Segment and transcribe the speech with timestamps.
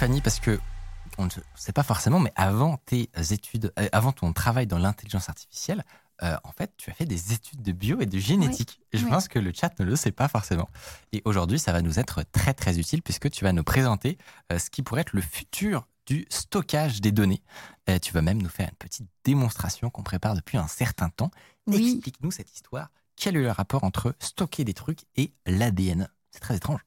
[0.00, 0.58] Tiffany, parce que
[1.18, 5.28] on ne sait pas forcément, mais avant tes études, euh, avant ton travail dans l'intelligence
[5.28, 5.84] artificielle,
[6.22, 8.80] euh, en fait, tu as fait des études de bio et de génétique.
[8.80, 9.10] Oui, je oui.
[9.10, 10.70] pense que le chat ne le sait pas forcément.
[11.12, 14.16] Et aujourd'hui, ça va nous être très très utile puisque tu vas nous présenter
[14.50, 17.42] euh, ce qui pourrait être le futur du stockage des données.
[18.00, 21.30] Tu vas même nous faire une petite démonstration qu'on prépare depuis un certain temps.
[21.66, 21.92] Oui.
[21.92, 22.88] Explique-nous cette histoire.
[23.16, 26.80] Quel est le rapport entre stocker des trucs et l'ADN C'est très étrange.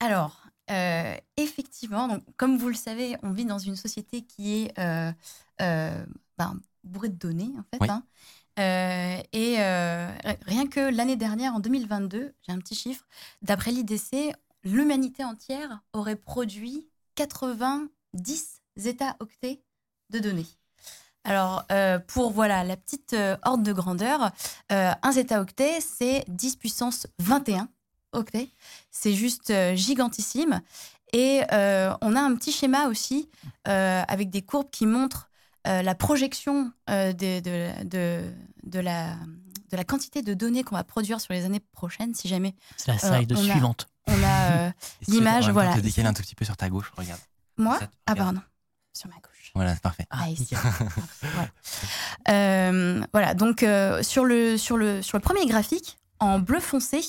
[0.00, 4.78] Alors, euh, effectivement, donc, comme vous le savez, on vit dans une société qui est
[4.78, 5.12] euh,
[5.60, 6.06] euh,
[6.38, 7.78] ben, bourrée de données, en fait.
[7.80, 7.88] Oui.
[7.90, 8.04] hein.
[9.32, 13.04] Et rien que l'année dernière, en 2022, j'ai un petit chiffre,
[13.42, 14.34] d'après l'IDC,
[14.64, 19.62] l'humanité entière aurait produit 90 zeta-octets
[20.10, 20.46] de données.
[21.24, 24.30] Alors, euh, pour voilà la petite euh, ordre de grandeur,
[24.72, 27.68] euh, un zeta-octet, c'est 10 puissance 21
[28.14, 28.48] octets.
[28.90, 30.60] C'est juste euh, gigantissime.
[31.12, 33.28] Et euh, on a un petit schéma aussi
[33.68, 35.30] euh, avec des courbes qui montrent
[35.66, 38.32] euh, la projection euh, de, de, de,
[38.64, 39.14] de la,
[39.70, 42.90] de la quantité de données qu'on va produire sur les années prochaines, si jamais C'est
[42.92, 43.86] la slide on a- suivante.
[44.08, 44.70] on a euh,
[45.08, 47.20] L'image, voilà, te décaler un tout petit peu sur ta gauche, regarde.
[47.56, 47.78] moi.
[47.78, 48.34] Ça, Ah, regarde.
[48.34, 48.46] pardon.
[48.92, 49.52] Sur ma gauche.
[49.54, 50.06] Voilà, c'est parfait.
[50.10, 50.54] Ah, ici.
[51.22, 51.48] voilà.
[52.28, 57.00] Euh, voilà, donc euh, sur, le, sur, le, sur le premier graphique, en bleu foncé,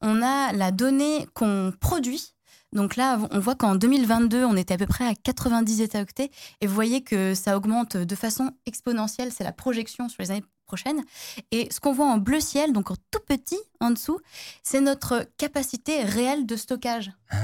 [0.00, 2.34] on a la donnée qu'on produit.
[2.72, 6.30] Donc là, on voit qu'en 2022, on était à peu près à 90 zeta-octets.
[6.60, 9.32] Et vous voyez que ça augmente de façon exponentielle.
[9.32, 11.02] C'est la projection sur les années prochaines.
[11.50, 14.20] Et ce qu'on voit en bleu ciel, donc en tout petit en dessous,
[14.62, 17.10] c'est notre capacité réelle de stockage.
[17.30, 17.36] Ah.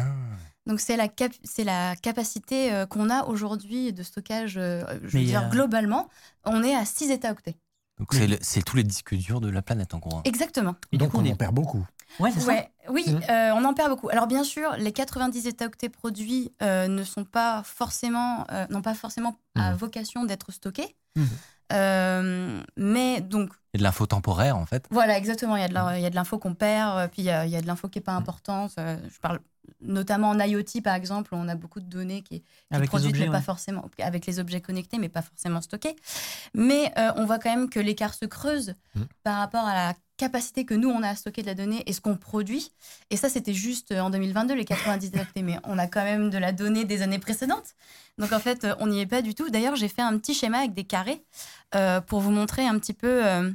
[0.66, 5.24] Donc c'est la, cap- la capacité euh, qu'on a aujourd'hui de stockage, euh, je veux
[5.24, 6.08] dire globalement,
[6.44, 7.56] on est à 6 zeta-octets.
[7.98, 10.16] Donc c'est le- tous les disques durs de la planète en gros.
[10.18, 10.22] hein.
[10.24, 10.74] Exactement.
[10.92, 11.84] Et du Donc coup, on on est- en perd beaucoup.
[12.20, 12.46] Ouais, c'est ça.
[12.48, 13.20] Ouais, oui, Mhm.
[13.30, 14.08] euh, on en perd beaucoup.
[14.08, 18.94] Alors bien sûr, les 90 zeta-octets produits euh, ne sont pas forcément, euh, n'ont pas
[18.94, 19.76] forcément à Mhm.
[19.76, 20.94] vocation d'être stockés.
[21.72, 24.86] Euh, mais donc Et de l'info temporaire en fait.
[24.90, 25.56] Voilà, exactement.
[25.56, 27.50] Il y a de il y a l'info qu'on perd, puis il y a, il
[27.52, 28.72] y a de l'info qui n'est pas importante.
[28.76, 29.40] Je parle
[29.80, 33.10] notamment en IoT, par exemple, où on a beaucoup de données qui, qui Avec produites,
[33.10, 33.42] objets, mais pas ouais.
[33.44, 35.96] forcément avec les objets connectés, mais pas forcément stockés.
[36.54, 39.06] Mais euh, on voit quand même que l'écart se creuse Mhm.
[39.24, 41.92] par rapport à la capacité que nous, on a à stocker de la donnée et
[41.92, 42.70] ce qu'on produit.
[43.10, 46.30] Et ça, c'était juste euh, en 2022, les 90 octets, mais on a quand même
[46.30, 47.74] de la donnée des années précédentes.
[48.18, 49.50] Donc en fait, euh, on n'y est pas du tout.
[49.50, 51.24] D'ailleurs, j'ai fait un petit schéma avec des carrés
[51.74, 53.50] euh, pour vous montrer un petit peu euh,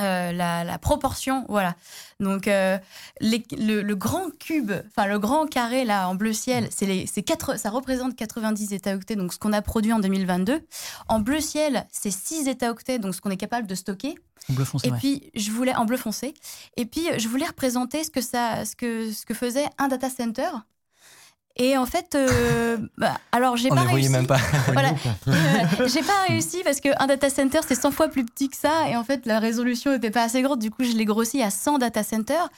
[0.00, 1.44] euh, la, la proportion.
[1.48, 1.74] Voilà.
[2.20, 2.78] Donc euh,
[3.20, 7.06] les- le, le grand cube, enfin le grand carré là en bleu ciel, c'est les,
[7.06, 10.60] c'est quatre, ça représente 90 zeta-octets, donc ce qu'on a produit en 2022.
[11.08, 14.14] En bleu ciel, c'est 6 zeta-octets, donc ce qu'on est capable de stocker.
[14.50, 14.98] En bleu foncé, Et ouais.
[14.98, 16.34] puis, je voulais, en bleu foncé,
[16.76, 20.10] et puis je voulais représenter ce que, ça, ce que, ce que faisait un data
[20.10, 20.50] center.
[21.56, 24.10] Et en fait, euh, bah, alors j'ai pas ne voyait réussi.
[24.10, 24.38] même pas.
[24.72, 24.90] Voilà.
[25.28, 28.88] Euh, j'ai pas réussi parce qu'un data center c'est 100 fois plus petit que ça
[28.88, 31.50] et en fait la résolution n'était pas assez grande du coup je l'ai grossi à
[31.50, 32.48] 100 data centers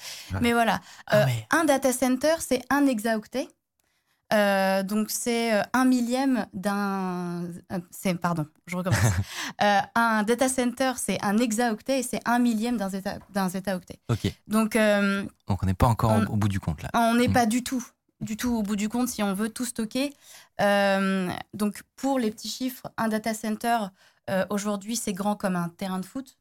[0.41, 1.47] mais voilà Ah Euh, ouais.
[1.51, 3.49] un data center c'est un hexaoctet
[4.85, 7.45] donc c'est un millième d'un
[7.91, 8.99] c'est pardon je recommence
[9.95, 14.33] un data center c'est un hexaoctet et c'est un millième d'un zeta d'un zetaoctet Ok.
[14.49, 16.89] donc Donc on n'est pas encore On- au, bout du compte là.
[16.95, 17.33] on n'est Mm.
[17.33, 17.85] pas du tout,
[18.21, 20.13] du tout au bout du compte si on veut tout stocker.
[20.61, 23.79] Euh, donc pour les petits chiffres, un data center
[24.31, 26.39] euh, aujourd'hui c'est grand comme un terrain de foot.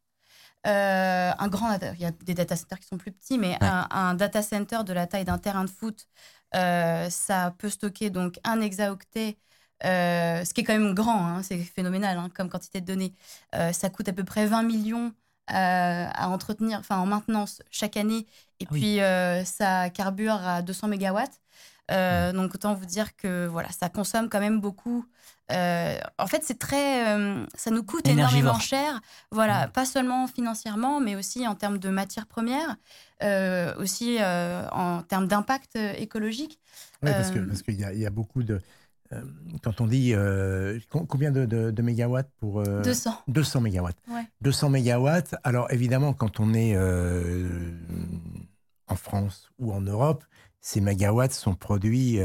[0.68, 3.58] Euh, un grand, data- il y a des data centers qui sont plus petits, mais
[3.62, 6.08] un, un data center de la taille d'un terrain de foot,
[6.54, 9.38] ça peut stocker donc un hexaoctet.
[9.84, 13.14] ce qui est quand même grand, hein, c'est phénoménal hein, comme quantité de données.
[13.74, 15.14] Ça coûte à peu près 20 millions
[15.48, 18.26] à entretenir, enfin en maintenance chaque année.
[18.60, 18.80] Et Ah oui.
[18.80, 21.40] puis euh, ça carbure à 200 mégawatts.
[21.92, 25.06] Euh, donc autant vous dire que voilà, ça consomme quand même beaucoup.
[25.52, 29.00] Euh, en fait, c'est très, euh, ça nous coûte énormément cher.
[29.32, 32.76] Voilà, pas seulement financièrement, mais aussi en termes de matières premières,
[33.22, 36.60] euh, aussi euh, en termes d'impact euh, écologique.
[37.04, 38.60] Oui, parce que Euh, parce qu'il y a beaucoup de.
[39.14, 39.22] Euh,
[39.62, 43.14] quand on dit euh, com- combien de, de- de mégawatts pour euh, 200.
[43.28, 43.98] 200 mégawatts.
[44.10, 44.24] Ouais.
[44.42, 45.36] 200 mégawatts.
[45.44, 47.48] Alors évidemment, quand on est euh,
[48.96, 50.24] France ou en Europe,
[50.62, 52.20] ces mégawatts sont produits,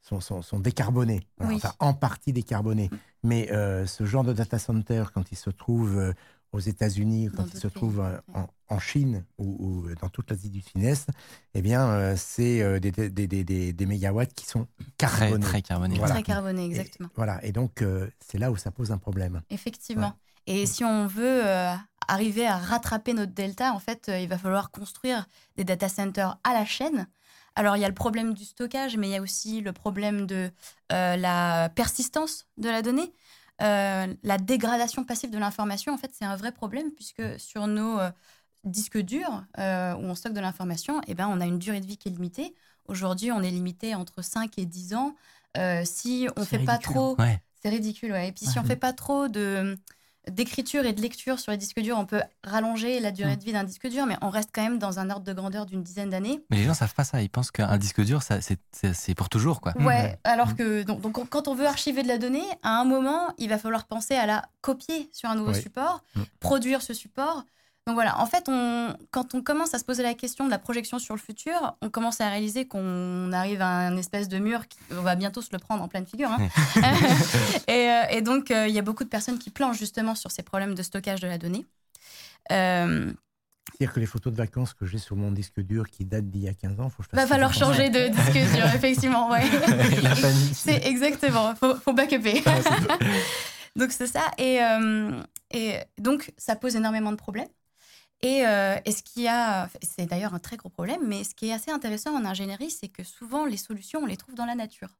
[0.00, 1.56] sont, sont, sont, décarbonés, oui.
[1.56, 2.88] enfin en partie décarbonés.
[3.22, 3.48] Mais
[3.86, 6.14] ce genre de data center, quand il se trouve
[6.52, 8.00] aux États-Unis, quand il se trouve
[8.34, 11.08] en, en, Chine ou, ou, dans toute l'Asie du Sud-Est,
[11.54, 14.66] eh bien, c'est des, des, des, des, mégawatts qui sont
[14.98, 15.40] carbonés.
[15.40, 15.96] Très, très carbonés.
[15.96, 16.14] Voilà.
[16.14, 17.08] Très carbonés, exactement.
[17.08, 17.44] Et, voilà.
[17.44, 17.82] Et donc,
[18.20, 19.42] c'est là où ça pose un problème.
[19.50, 20.08] Effectivement.
[20.08, 20.32] Ouais.
[20.46, 21.74] Et si on veut euh,
[22.08, 25.26] arriver à rattraper notre delta, en fait, euh, il va falloir construire
[25.56, 27.06] des data centers à la chaîne.
[27.54, 30.26] Alors, il y a le problème du stockage, mais il y a aussi le problème
[30.26, 30.50] de
[30.90, 33.12] euh, la persistance de la donnée.
[33.60, 37.98] La dégradation passive de l'information, en fait, c'est un vrai problème puisque sur nos
[38.64, 41.96] disques durs où on stocke de l'information, eh ben, on a une durée de vie
[41.96, 42.54] qui est limitée.
[42.86, 45.14] Aujourd'hui, on est limité entre 5 et 10 ans.
[45.84, 46.66] si on ne fait ridicule.
[46.66, 47.16] pas trop...
[47.20, 47.40] Ouais.
[47.62, 48.28] C'est ridicule, ouais.
[48.28, 49.78] Et puis, si on ne fait pas trop de
[50.30, 53.52] d'écriture et de lecture sur les disques durs, on peut rallonger la durée de vie
[53.52, 56.10] d'un disque dur, mais on reste quand même dans un ordre de grandeur d'une dizaine
[56.10, 56.40] d'années.
[56.50, 57.20] Mais les gens savent pas ça.
[57.22, 59.72] Ils pensent qu'un disque dur, c'est pour toujours, quoi.
[59.80, 60.18] Ouais.
[60.24, 63.48] Alors que donc, donc, quand on veut archiver de la donnée, à un moment, il
[63.48, 65.60] va falloir penser à la copier sur un nouveau Oui.
[65.62, 66.22] support, Mm.
[66.40, 67.44] produire ce support.
[67.86, 70.60] Donc voilà, en fait, on, quand on commence à se poser la question de la
[70.60, 74.68] projection sur le futur, on commence à réaliser qu'on arrive à un espèce de mur
[74.68, 76.30] qui on va bientôt se le prendre en pleine figure.
[76.30, 76.38] hein.
[77.66, 80.30] et, euh, et donc, euh, il y a beaucoup de personnes qui planchent justement sur
[80.30, 81.66] ces problèmes de stockage de la donnée.
[82.52, 83.12] Euh,
[83.72, 86.42] C'est-à-dire que les photos de vacances que j'ai sur mon disque dur qui datent d'il
[86.42, 89.28] y a 15 ans, faut que je fasse va falloir changer de disque dur, effectivement.
[89.28, 89.42] Ouais.
[90.54, 92.44] C'est exactement, faut, faut backuper.
[93.74, 94.30] donc c'est ça.
[94.38, 95.20] Et, euh,
[95.50, 97.48] et donc ça pose énormément de problèmes.
[98.22, 101.48] Et, euh, et ce qui a, c'est d'ailleurs un très gros problème, mais ce qui
[101.48, 104.54] est assez intéressant en ingénierie, c'est que souvent les solutions, on les trouve dans la
[104.54, 104.90] nature.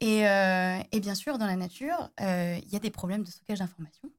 [0.00, 3.30] Et, euh, et bien sûr, dans la nature, euh, il y a des problèmes de
[3.30, 4.10] stockage d'informations.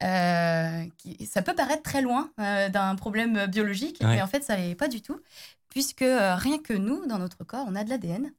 [0.00, 4.16] Ça peut paraître très loin d'un problème biologique, Ouais.
[4.16, 5.20] mais en fait, ça l'est pas du tout,
[5.68, 8.32] puisque rien que nous, dans notre corps, on a de l'ADN.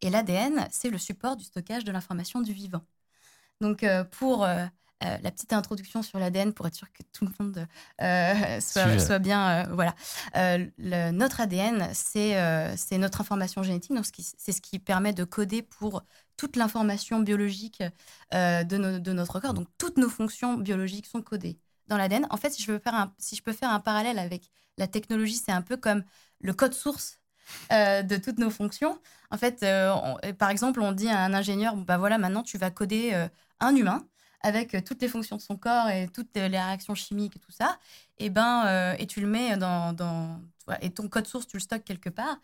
[0.00, 2.82] Et l'ADN, c'est le support du stockage de l'information du vivant.
[3.60, 4.46] Donc, pour
[5.04, 7.66] euh, la petite introduction sur l'ADN, pour être sûr que tout le monde
[8.02, 8.60] euh,
[8.98, 9.66] soit, bien.
[9.66, 9.94] euh, voilà.
[10.34, 13.94] Le- notre ADN, c'est notre information génétique.
[13.94, 16.02] Donc, c'est ce qui permet de coder pour
[16.36, 17.82] toute l'information biologique
[18.32, 19.54] de, no- de notre corps.
[19.54, 22.26] Donc, toutes nos fonctions biologiques sont codées dans l'ADN.
[22.30, 24.86] En fait, si je, veux faire un, si je peux faire un parallèle avec la
[24.86, 26.04] technologie, c'est un peu comme
[26.40, 27.18] le code source
[27.72, 29.00] euh, de toutes nos fonctions.
[29.30, 32.58] En fait, euh, on- par exemple, on dit à un ingénieur, bah voilà, maintenant tu
[32.58, 33.28] vas coder euh,
[33.60, 34.06] un humain
[34.40, 37.52] avec euh, toutes les fonctions de son corps et toutes les réactions chimiques et tout
[37.52, 37.78] ça,
[38.18, 40.40] et ben euh, et tu le mets dans,
[40.80, 42.38] et ton code source tu le stockes quelque part.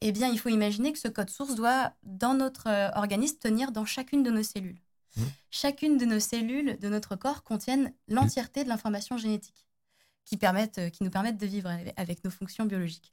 [0.00, 3.70] Eh bien, il faut imaginer que ce code source doit dans notre euh, organisme tenir
[3.70, 4.80] dans chacune de nos cellules.
[5.16, 5.26] Mhm.
[5.50, 9.66] Chacune de nos cellules de notre corps contiennent l'entièreté de l'information génétique
[10.24, 13.12] qui permettent, euh, qui nous permettent de vivre avec- nos fonctions biologiques.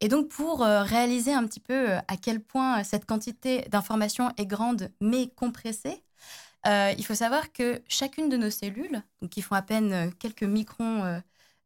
[0.00, 4.32] Et donc, pour euh, réaliser un petit peu euh, à quel point cette quantité d'informations
[4.36, 6.02] est grande mais compressée,
[6.66, 10.10] euh, il faut savoir que chacune de nos cellules, donc qui font à peine euh,
[10.18, 11.20] quelques microns, euh,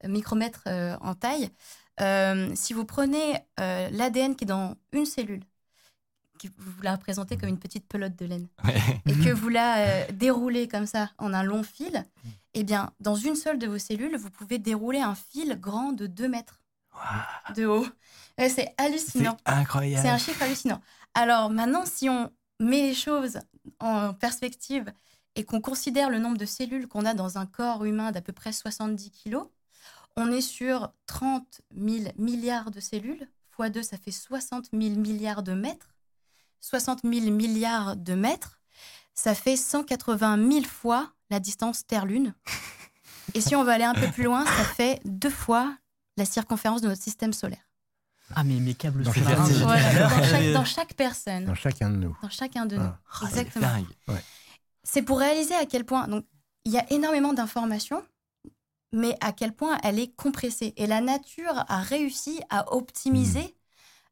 [0.04, 1.50] micromètres euh, en taille,
[2.56, 5.44] si vous prenez l'ADN qui est dans une cellule,
[6.38, 8.80] qui vous la représentez comme une petite pelote de laine, Ouais.
[9.06, 12.04] et que vous la déroulez comme ça en un long fil,
[12.54, 16.06] eh bien, dans une seule de vos cellules, vous pouvez dérouler un fil grand de
[16.08, 16.60] 2 mètres
[17.54, 17.86] de haut.
[18.38, 19.36] Ouais, c'est C'est hallucinant.
[19.46, 20.02] incroyable.
[20.02, 20.80] C'est un chiffre hallucinant.
[21.14, 22.30] Alors maintenant, si on
[22.60, 23.38] met les choses
[23.80, 24.92] en perspective
[25.34, 28.32] et qu'on considère le nombre de cellules qu'on a dans un corps humain d'à peu
[28.32, 29.46] près 70 kilos,
[30.16, 33.28] on est sur 30 000 milliards de cellules.
[33.50, 35.94] Fois 2, ça fait 60 000 milliards de mètres.
[36.60, 38.60] 60 000 milliards de mètres,
[39.14, 42.34] ça fait 180 000 fois la distance Terre-Lune.
[43.34, 45.76] Et si on veut aller un peu plus loin, ça fait deux fois
[46.16, 47.71] la circonférence de notre système solaire.
[48.34, 52.16] Ah, mais mes câbles Dans Voilà, dans, chaque, dans chaque personne, Dans chacun de nous.
[52.22, 52.82] dans chacun de nous.
[52.82, 52.98] Ah.
[53.06, 53.66] Ah, c'est Exactement.
[53.66, 54.18] dingue.
[54.84, 56.08] C'est pour réaliser à quel point.
[56.08, 56.24] Donc,
[56.64, 58.02] il y a énormément d'informations,
[58.92, 60.74] mais à quel point elle est compressée.
[60.76, 63.56] Et la nature a réussi à optimiser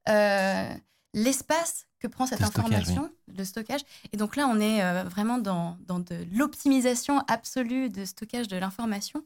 [0.08, 0.72] euh,
[1.14, 3.80] l'espace que prend cette Le stockage, information, le stockage.
[4.12, 8.56] Et donc là, on est euh, vraiment dans, dans de l'optimisation absolue de stockage de
[8.56, 9.22] l'information.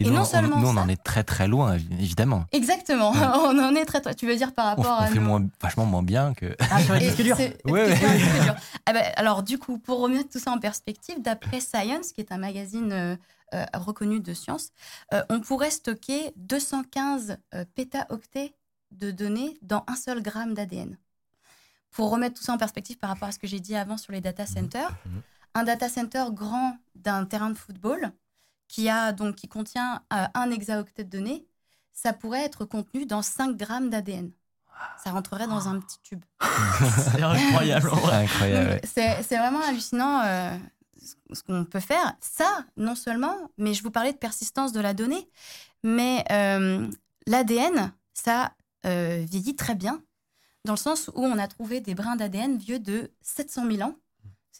[0.00, 2.44] Et nous, non on- seulement nous, on en est très très loin, évidemment.
[2.52, 3.12] Exactement.
[3.12, 3.18] Ouais.
[3.34, 4.14] on en est très, très.
[4.14, 6.56] Tu veux dire par On, rapport on à fait nos- moins, vachement moins bien que.
[6.70, 7.94] Ah, c'est- ouais.
[7.94, 8.54] dur.
[8.86, 12.38] Ah alors, du coup, pour remettre tout ça en perspective, d'après Science, qui est un
[12.38, 13.16] magazine euh,
[13.54, 14.70] euh, reconnu de science,
[15.12, 18.54] euh, on pourrait stocker 215 euh, pétaoctets
[18.92, 20.96] de données dans un seul gramme d'ADN.
[21.90, 24.12] Pour remettre tout ça en perspective par rapport à ce que j'ai dit avant sur
[24.12, 25.20] les data centers, Mhm.
[25.54, 28.12] un data center grand d'un terrain de football
[28.68, 31.46] qui a donc qui contient euh, un hexaoctet de données,
[31.92, 34.30] ça pourrait être contenu dans 5 grammes d'ADN.
[35.02, 36.24] Ça rentrerait dans un petit tube.
[37.90, 38.80] C'est incroyable.
[38.84, 40.56] C'est c'est vraiment hallucinant euh,
[41.02, 42.14] ce- ce qu'on peut faire.
[42.20, 45.28] Ça, non seulement, mais je vous parlais de persistance de la donnée,
[45.82, 46.88] mais euh,
[47.26, 48.52] l'ADN, ça
[48.86, 50.00] euh, vieillit très bien,
[50.64, 53.96] dans le sens où on a trouvé des brins d'ADN vieux de 700 000 ans.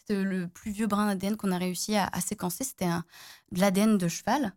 [0.09, 2.87] C'était le plus vieux brin d'ADN qu'on a réussi à, à séquencer, c'était
[3.51, 4.53] de l'ADN de cheval.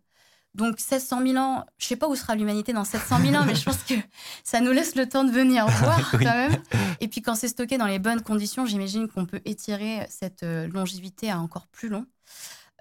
[0.55, 3.55] Donc 700 000 ans, je sais pas où sera l'humanité dans 700 000 ans, mais
[3.55, 3.95] je pense que
[4.43, 6.23] ça nous laisse le temps de venir voir Oui.
[6.23, 6.61] quand même.
[7.01, 10.67] Et puis quand c'est stocké dans les bonnes conditions, j'imagine qu'on peut étirer cette euh,
[10.67, 12.05] longévité à encore plus long.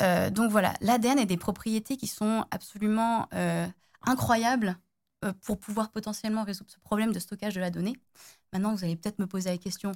[0.03, 3.67] Euh, donc voilà, l'ADN a des propriétés qui sont absolument euh,
[4.07, 4.79] incroyables
[5.25, 7.97] euh, pour pouvoir potentiellement résoudre ce problème de stockage de la donnée.
[8.53, 9.93] Maintenant, vous allez peut-être me poser la question.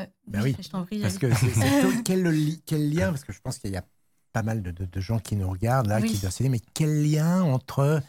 [0.00, 1.00] Euh, Ben oui, je t'en prie.
[1.00, 3.84] Parce que c'est- c'est- quel, li- quel lien Parce que je pense qu'il y a
[4.32, 6.10] pas mal de, de- de gens qui nous regardent là, Oui.
[6.12, 8.00] qui doivent se dire, mais quel lien entre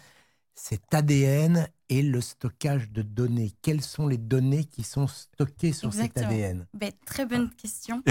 [0.54, 3.54] cet ADN et le stockage de données?
[3.62, 6.26] Quelles sont les données qui sont stockées sur Exactement.
[6.30, 8.04] cet ADN Ben, très bonne question.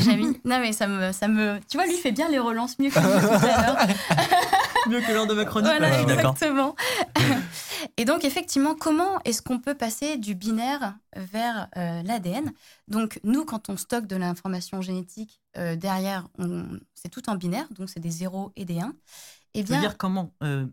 [0.00, 0.40] Jamy.
[0.44, 1.60] Non, mais ça me, ça me.
[1.68, 3.96] Tu vois, lui fait bien les relances mieux que moi tout à l'heure.
[4.88, 5.68] Mieux que lors de ma chronique.
[5.70, 6.74] Voilà, exactement.
[7.96, 12.52] Et donc, effectivement, comment est-ce qu'on peut passer du binaire vers euh, l'ADN?
[12.88, 17.66] Donc, nous, quand on stocke de l'information génétique, euh, derrière, on- c'est tout en binaire,
[17.70, 18.92] donc c'est des 0 et des 1.
[19.54, 20.66] Eh Tu veux bien, dire comment euh,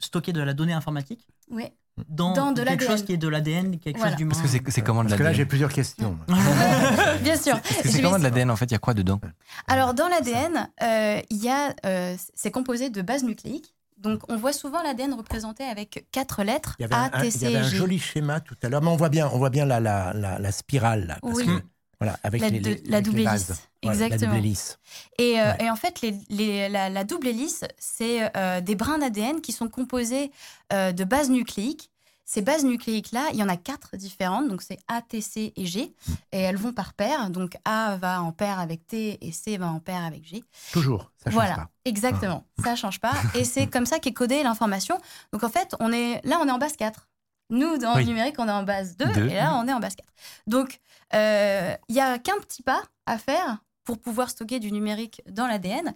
[0.00, 1.72] stocker de la donnée informatique ouais.
[2.08, 2.88] dans, Dans de quelque l'ADN.
[2.90, 4.12] chose qui est de l'ADN, quelque Voilà.
[4.12, 6.18] chose d'humain Parce que c'est c'est comment de Parce que là, j'ai l'ADN plusieurs questions.
[7.22, 7.58] bien sûr.
[7.84, 9.20] C'est comment de l'ADN en fait Il y a quoi dedans?
[9.68, 13.73] Alors, dans l'ADN, euh, il y a, euh, c'est composé de bases nucléiques.
[14.04, 17.28] Donc, on voit souvent l'ADN représenté avec quatre lettres Il y avait, A, un, T,
[17.34, 17.76] il y C avait un G.
[17.76, 20.38] joli schéma tout à l'heure, mais on voit bien, on voit bien la, la, la,
[20.38, 21.46] la spirale là, parce Oui.
[21.46, 21.62] que,
[22.00, 23.46] voilà, avec La les, deux- les- la avec double les hélice.
[23.48, 23.60] bases.
[23.82, 24.32] Voilà, la Exactement.
[24.34, 24.78] double hélice.
[25.18, 25.64] Et, euh, Ouais.
[25.64, 30.30] et en fait, les, la double hélice, c'est euh, des brins d'ADN qui sont composés
[30.72, 31.90] euh, de bases nucléiques.
[32.26, 35.66] Ces bases nucléiques-là, il y en a quatre différentes, donc c'est A, T, C et
[35.66, 35.94] G,
[36.32, 37.28] et elles vont par paire.
[37.30, 40.42] Donc A va en paire avec T et C va en paire avec G.
[40.72, 41.68] Toujours, ça change voilà, pas.
[41.84, 43.12] exactement, ça change pas.
[43.34, 44.98] Et c'est comme ça qu'est codée l'information.
[45.32, 47.08] Donc en fait, on est là, on est en base 4.
[47.50, 48.02] Nous, dans Oui.
[48.04, 49.28] le numérique, on est en base 2, Deux.
[49.28, 50.08] et là, on est en base 4.
[50.46, 50.80] Donc,
[51.12, 55.46] euh, il y a qu'un petit pas à faire pour pouvoir stocker du numérique dans
[55.46, 55.92] l'ADN,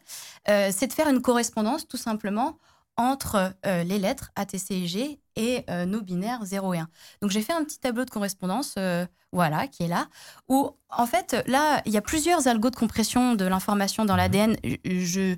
[0.50, 2.58] euh, c'est de faire une correspondance tout simplement
[2.99, 6.78] entre euh, les lettres A, T, C et G et euh, nos binaires 0 et
[6.78, 6.88] 1.
[7.23, 10.09] Donc j'ai fait un petit tableau de correspondance, euh, voilà, qui est là,
[10.49, 14.57] où en fait, là, il y a plusieurs algos de compression de l'information dans l'ADN.
[14.85, 15.37] Je,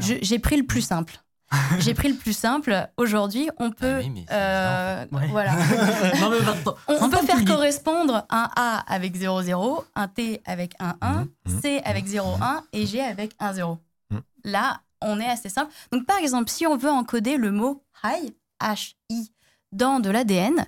[0.00, 1.20] j'ai pris le plus simple.
[1.78, 2.88] j'ai pris le plus simple.
[2.96, 5.28] Aujourd'hui, on peut, Ah oui, mais c'est euh, Ouais.
[5.28, 5.52] voilà,
[6.20, 10.74] non, mais attends, on, peut faire correspondre un A avec 0, 0, un T avec
[10.80, 13.78] un 1, Mhm, mhm, C avec 0, 1 et G avec 1, 0.
[14.10, 14.22] Mhm.
[14.44, 15.72] Là, on est assez simple.
[15.92, 19.32] Donc, par exemple, si on veut encoder le mot high, H-I,
[19.72, 20.64] dans de l'ADN,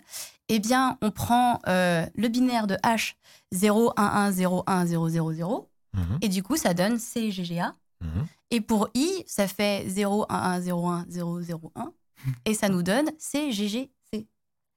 [0.48, 3.14] eh bien, on prend euh, le binaire de H
[3.52, 7.72] 0, 1, 1, 0, 1, 0, 0, 0, Mhm, et du coup, ça donne CGGA.
[8.02, 8.26] mhm.
[8.50, 11.92] Et pour I, ça fait 0, 1, 1, 0, 1, 0, 0, 1.
[12.44, 13.90] Et ça nous donne CGGC.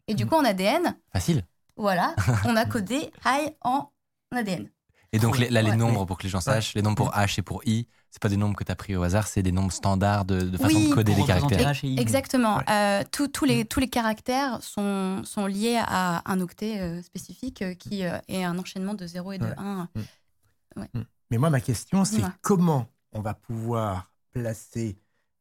[0.08, 1.44] Et du coup, en ADN, Facile.
[1.75, 3.89] voilà, on a codé high en
[4.32, 4.70] ADN.
[5.12, 5.75] Et donc les- là, les Ouais.
[5.75, 8.30] nombres, pour que les gens sachent, les nombres pour H et pour I, c'est pas
[8.30, 10.75] des nombres que tu as pris au hasard, c'est des nombres standards de, de façon
[10.75, 10.89] Oui.
[10.89, 11.74] de coder les caractères.
[11.84, 12.58] Exactement.
[12.58, 12.63] Ouais.
[12.70, 17.62] Euh, tous- tous les, tous les caractères sont, sont liés à un octet euh, spécifique
[17.62, 19.54] euh, qui euh, est un enchaînement de 0 et de Ouais.
[19.58, 20.88] 1.
[21.32, 24.98] Mais moi, ma question, c'est comment on va pouvoir placer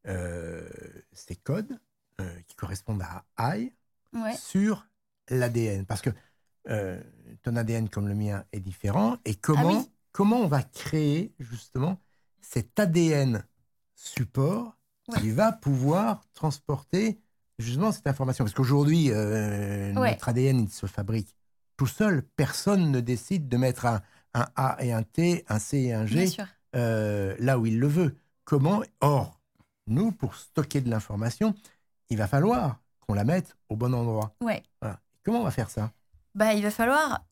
[0.07, 0.67] euh,
[1.13, 1.79] ces codes
[2.21, 3.03] euh, qui correspondent
[3.37, 3.71] à I
[4.13, 4.35] Ouais.
[4.35, 4.87] sur
[5.29, 6.09] l'ADN Parce que
[6.69, 6.99] euh,
[7.43, 9.17] ton ADN comme le mien est différent.
[9.25, 9.89] Et comment, Ah oui.
[10.11, 11.99] comment on va créer justement
[12.41, 13.43] cet ADN
[13.95, 14.75] support
[15.19, 17.19] qui va pouvoir transporter
[17.57, 20.11] justement cette information Parce qu'aujourd'hui, euh, Ouais.
[20.11, 21.35] notre ADN, il se fabrique
[21.77, 22.23] tout seul.
[22.35, 24.01] Personne ne décide de mettre un,
[24.33, 26.27] un A et un T, un C et un G
[26.75, 28.15] euh, là où il le veut.
[28.45, 28.81] Comment?
[29.01, 29.39] Or,
[29.87, 31.55] nous, pour stocker de l'information,
[32.09, 34.35] il va falloir qu'on la mette au bon endroit.
[34.41, 34.61] Ouais.
[34.81, 34.99] Voilà.
[35.23, 35.91] Comment on va faire ça?
[36.35, 37.25] Bah, il va falloir,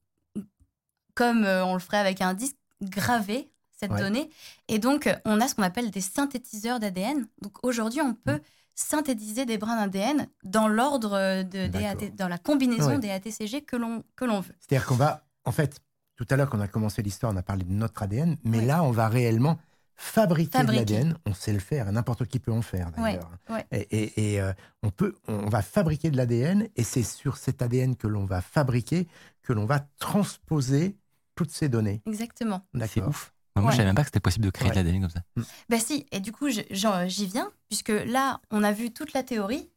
[1.14, 3.50] comme euh, on le ferait avec un disque, graver
[3.80, 4.00] cette Ouais.
[4.02, 4.30] donnée.
[4.68, 7.26] Et donc, euh, on a ce qu'on appelle des synthétiseurs d'ADN.
[7.42, 8.16] Donc, aujourd'hui, on Mmh.
[8.26, 8.40] peut
[8.76, 12.04] synthétiser des brins d'ADN dans l'ordre euh, de, des D'accord.
[12.04, 13.00] AT dans la combinaison Ouais.
[13.00, 14.54] des ATCG que l'on que l'on veut.
[14.60, 15.80] C'est-à-dire qu'on va, en fait,
[16.16, 18.60] tout à l'heure, quand on a commencé l'histoire, on a parlé de notre ADN, mais
[18.60, 18.66] Ouais.
[18.66, 19.58] là, on va réellement
[20.00, 20.86] fabriquer, Fabriquer.
[20.86, 21.18] de l'ADN.
[21.26, 23.32] On sait le faire, et n'importe qui peut en faire d'ailleurs.
[23.50, 23.66] ouais.
[23.72, 24.54] Et, et- et, euh,
[24.84, 28.42] on, peut, on va fabriquer de l'ADN, et c'est sur cet ADN que l'on va
[28.42, 29.08] fabriquer
[29.42, 30.96] que l'on va transposer
[31.36, 32.02] toutes ces données.
[32.06, 32.62] Exactement.
[32.88, 33.34] C'est ouf.
[33.62, 33.72] Moi, Ouais.
[33.72, 34.76] je savais même pas que c'était possible de créer Ouais.
[34.76, 35.22] de l'ADN comme ça.
[35.70, 39.70] Bah si, et du coup, j'y viens, puisque là, on a vu toute la théorie.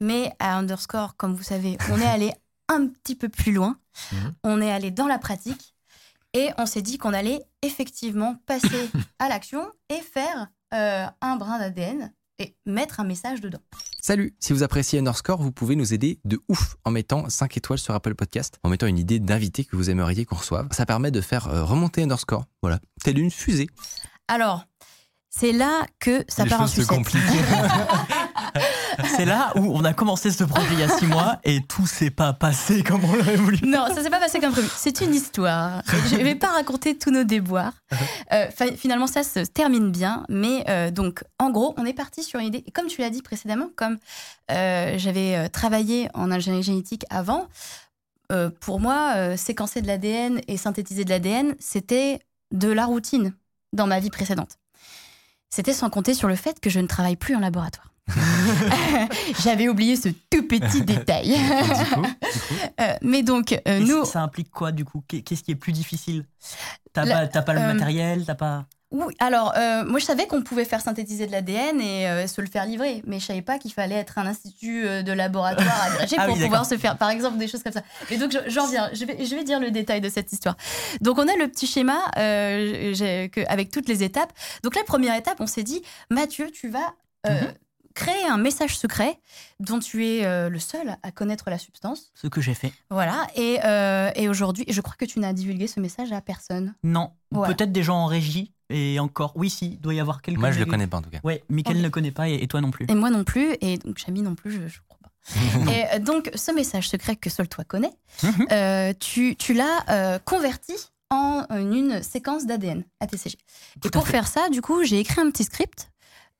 [0.00, 2.32] Mais à Underscore, comme vous savez, on est allé
[2.68, 3.76] un petit peu plus loin.
[4.12, 4.34] Mhm.
[4.44, 5.74] On est allé dans la pratique
[6.32, 11.58] et on s'est dit qu'on allait effectivement passer à l'action et faire euh, un brin
[11.58, 13.60] d'ADN et mettre un message dedans.
[14.02, 17.78] Salut, si vous appréciez Underscore, vous pouvez nous aider de ouf en mettant 5 étoiles
[17.78, 20.66] sur Apple Podcast, en mettant une idée d'invité que vous aimeriez qu'on reçoive.
[20.72, 23.68] Ça permet de faire euh, remonter Underscore, voilà, telle une fusée.
[24.26, 24.64] Alors,
[25.28, 26.66] c'est là que ça Les part en.
[29.16, 31.86] C'est là où on a commencé ce projet il y a six mois et tout
[31.86, 33.58] s'est pas passé comme on l'aurait voulu.
[33.64, 34.68] Non, ça s'est pas passé comme prévu.
[34.76, 35.82] C'est une histoire.
[36.10, 37.74] Je vais pas raconter tous nos déboires.
[38.32, 40.24] Euh, fi- finalement, ça se termine bien.
[40.28, 42.62] Mais euh, donc, en gros, on est parti sur une idée.
[42.64, 43.98] Et comme tu l'as dit précédemment, comme
[44.52, 47.48] euh, j'avais travaillé en ingénierie génétique avant,
[48.60, 52.20] pour moi, séquencer de l'ADN et synthétiser de l'ADN, c'était
[52.52, 53.34] de la routine
[53.72, 54.52] dans ma vie précédente.
[55.48, 57.89] C'était sans compter sur le fait que je ne travaille plus en laboratoire.
[59.42, 61.28] J'avais oublié ce tout petit détail.
[61.30, 62.06] Du coup,
[62.80, 65.02] Euh, mais donc, euh, nous, Ça implique quoi du coup?
[65.06, 66.24] Qu'est- Qu'est-ce qui est plus difficile?
[66.92, 68.66] T'as La- pas, le euh, matériel, t'as pas.
[68.92, 72.40] Oui, alors euh, moi je savais qu'on pouvait faire synthétiser de l'ADN et euh, se
[72.40, 75.82] le faire livrer, mais je savais pas qu'il fallait être un institut euh, de laboratoire
[75.92, 77.82] agrégé Ah pour oui, pouvoir se faire, par exemple, des choses comme ça.
[78.10, 80.56] Et donc je- j'en viens, je vais, je vais dire le détail de cette histoire.
[81.02, 84.32] Donc on a le petit schéma euh, que- avec toutes les étapes.
[84.64, 86.94] Donc la première étape, on s'est dit, Mathieu, tu vas
[87.28, 87.52] euh, Mhm.
[87.94, 89.18] Créer un message secret
[89.58, 92.12] dont tu es euh, le seul à connaître la substance.
[92.14, 92.72] Ce que j'ai fait.
[92.90, 96.74] Voilà, et, euh, et aujourd'hui, je crois que tu n'as divulgué ce message à personne.
[96.84, 97.10] Non.
[97.30, 97.54] Voilà.
[97.54, 99.32] Peut-être des gens en régie et encore.
[99.36, 100.38] Oui, si, il doit y avoir quelques.
[100.38, 101.18] moi je le connais pas en tout cas.
[101.24, 102.86] Ouais, Mickaël ne connaît pas et, et toi non plus.
[102.88, 105.70] Et moi non plus, et donc Chami non plus, je, je crois pas.
[105.72, 107.92] et euh, donc, ce message secret que seul toi connais,
[108.22, 108.46] Mhm.
[108.52, 110.72] euh, tu, tu l'as euh, converti
[111.10, 113.36] en une séquence d'ADN ATCG.
[113.80, 114.12] Tout Et pour fait.
[114.12, 115.89] faire ça, du coup, j'ai écrit un petit script.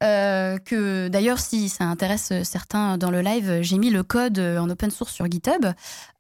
[0.03, 4.59] Euh, que d'ailleurs, si ça intéresse certains dans le live, j'ai mis le code euh,
[4.59, 5.67] en open source sur GitHub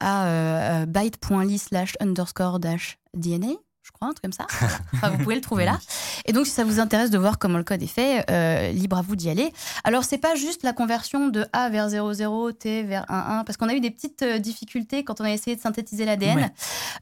[0.00, 4.46] à euh, euh, byte.ly slash underscore dash DNA, je crois, un truc comme ça.
[4.94, 5.78] Enfin, vous pouvez le trouver là.
[6.26, 8.98] Et donc, si ça vous intéresse de voir comment le code est fait, euh, libre
[8.98, 9.52] à vous d'y aller.
[9.84, 13.68] Alors, c'est pas juste la conversion de A vers 00, T vers 11, parce qu'on
[13.68, 16.50] a eu des petites difficultés quand on a essayé de synthétiser l'ADN.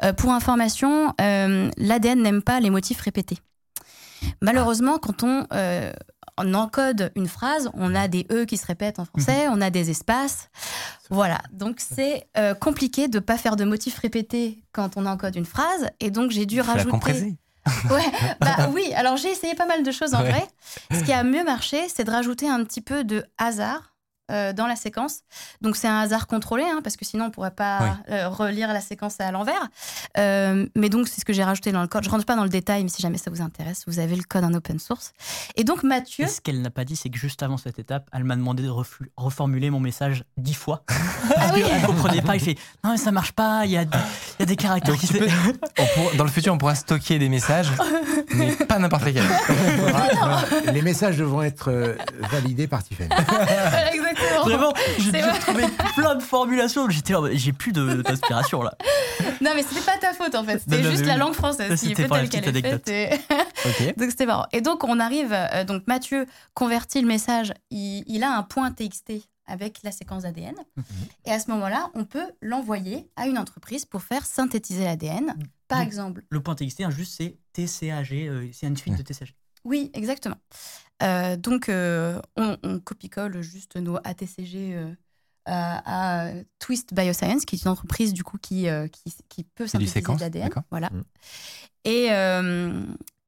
[0.01, 0.13] Ouais.
[0.13, 3.39] Pour information, l'ADN n'aime pas les motifs répétés.
[4.41, 5.47] Malheureusement, quand on,
[6.39, 9.71] on encode une phrase, on a des E qui se répètent en français, on a
[9.71, 10.49] des espaces.
[11.11, 15.37] Voilà, donc c'est euh, compliqué de ne pas faire de motifs répétés quand on encode
[15.37, 15.89] une phrase.
[16.01, 17.37] Et donc, j'ai dû rajouter.
[17.91, 18.05] Ouais,
[18.41, 20.31] bah oui, alors j'ai essayé pas mal de choses en Ouais.
[20.31, 20.47] vrai.
[20.91, 23.95] Ce qui a mieux marché, c'est de rajouter un petit peu de hasard
[24.31, 25.21] euh, dans la séquence.
[25.61, 28.81] Donc c'est un hasard contrôlé, hein, parce que sinon on pourrait pas euh, relire la
[28.81, 29.69] séquence à l'envers.
[30.19, 32.05] Euh, mais donc c'est ce que j'ai rajouté dans le code.
[32.05, 34.23] Je rentre pas dans le détail, mais si jamais ça vous intéresse, vous avez le
[34.23, 35.13] code en open source.
[35.57, 38.09] Et donc Mathieu, Et ce qu'elle n'a pas dit, c'est que juste avant cette étape,
[38.13, 38.73] elle m'a demandé de
[39.17, 40.85] reformuler mon message dix fois.
[41.37, 42.37] ah oui, Elle ne comprenait pas.
[42.37, 43.63] Il fait Non, mais ça marche pas.
[43.65, 43.97] Il y a, des-
[44.39, 45.27] il y a des caractères Donc, qui peux-
[45.79, 47.71] on pourra- dans le futur, on pourra stocker des messages,
[48.35, 49.23] mais pas n'importe lesquels.
[49.79, 51.97] Faudra- les messages devront être
[52.31, 53.09] validés par Tiffany.
[53.29, 54.18] voilà, exactement.
[54.45, 56.89] Vraiment, j'ai retrouver plein de formulations.
[56.91, 58.75] J'étais là, j'ai plus de- d'inspiration là.
[59.41, 60.59] Non, mais c'était pas ta faute en fait.
[60.59, 63.21] C'était juste la langue française Ça, qui la telle qu'elle petite est.
[63.97, 64.47] Donc c'était marrant.
[64.53, 68.71] Et donc on arrive, euh, donc Mathieu convertit le message, il, il a un point
[68.71, 69.13] TXT
[69.47, 70.55] avec la séquence ADN.
[70.77, 70.85] Mhm.
[71.25, 75.35] Et à ce moment-là, on peut l'envoyer à une entreprise pour faire synthétiser l'ADN.
[75.69, 76.25] Par Donc, exemple.
[76.31, 79.35] Le point TXT, hein, juste c'est TCAG, euh, c'est une suite de TCAG.
[79.65, 80.37] Oui, exactement.
[81.03, 84.75] Euh, donc euh, on, on copie-colle juste nos ATCG.
[84.75, 84.93] euh,
[85.51, 90.03] à, à Twist Bioscience, qui est une entreprise du coup qui, qui, qui peut synthétiser
[90.03, 90.51] de l'ADN.
[90.71, 90.91] Voilà.
[90.91, 91.05] Mm.
[91.85, 92.11] Et,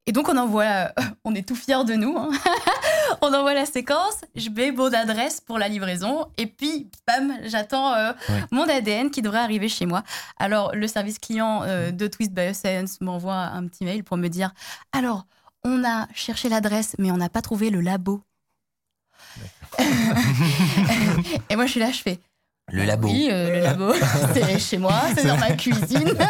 [0.07, 0.91] et donc on envoie,
[1.25, 2.31] on est tout fiers de nous, hein.
[3.21, 7.93] on envoie la séquence, je mets mon adresse pour la livraison, et puis bam, j'attends
[7.93, 8.11] euh,
[8.51, 10.03] mon ADN qui devrait arriver chez moi.
[10.37, 14.51] Alors le service client euh, de Twist Bioscience m'envoie un petit mail pour me dire,
[14.91, 15.25] alors
[15.63, 18.21] on a cherché l'adresse, mais on n'a pas trouvé le labo.
[21.49, 22.19] et moi je suis là, je fais,
[22.69, 23.07] Le labo.
[23.07, 23.93] oui, euh, le labo,
[24.33, 26.13] c'est chez moi, c'est dans ma cuisine.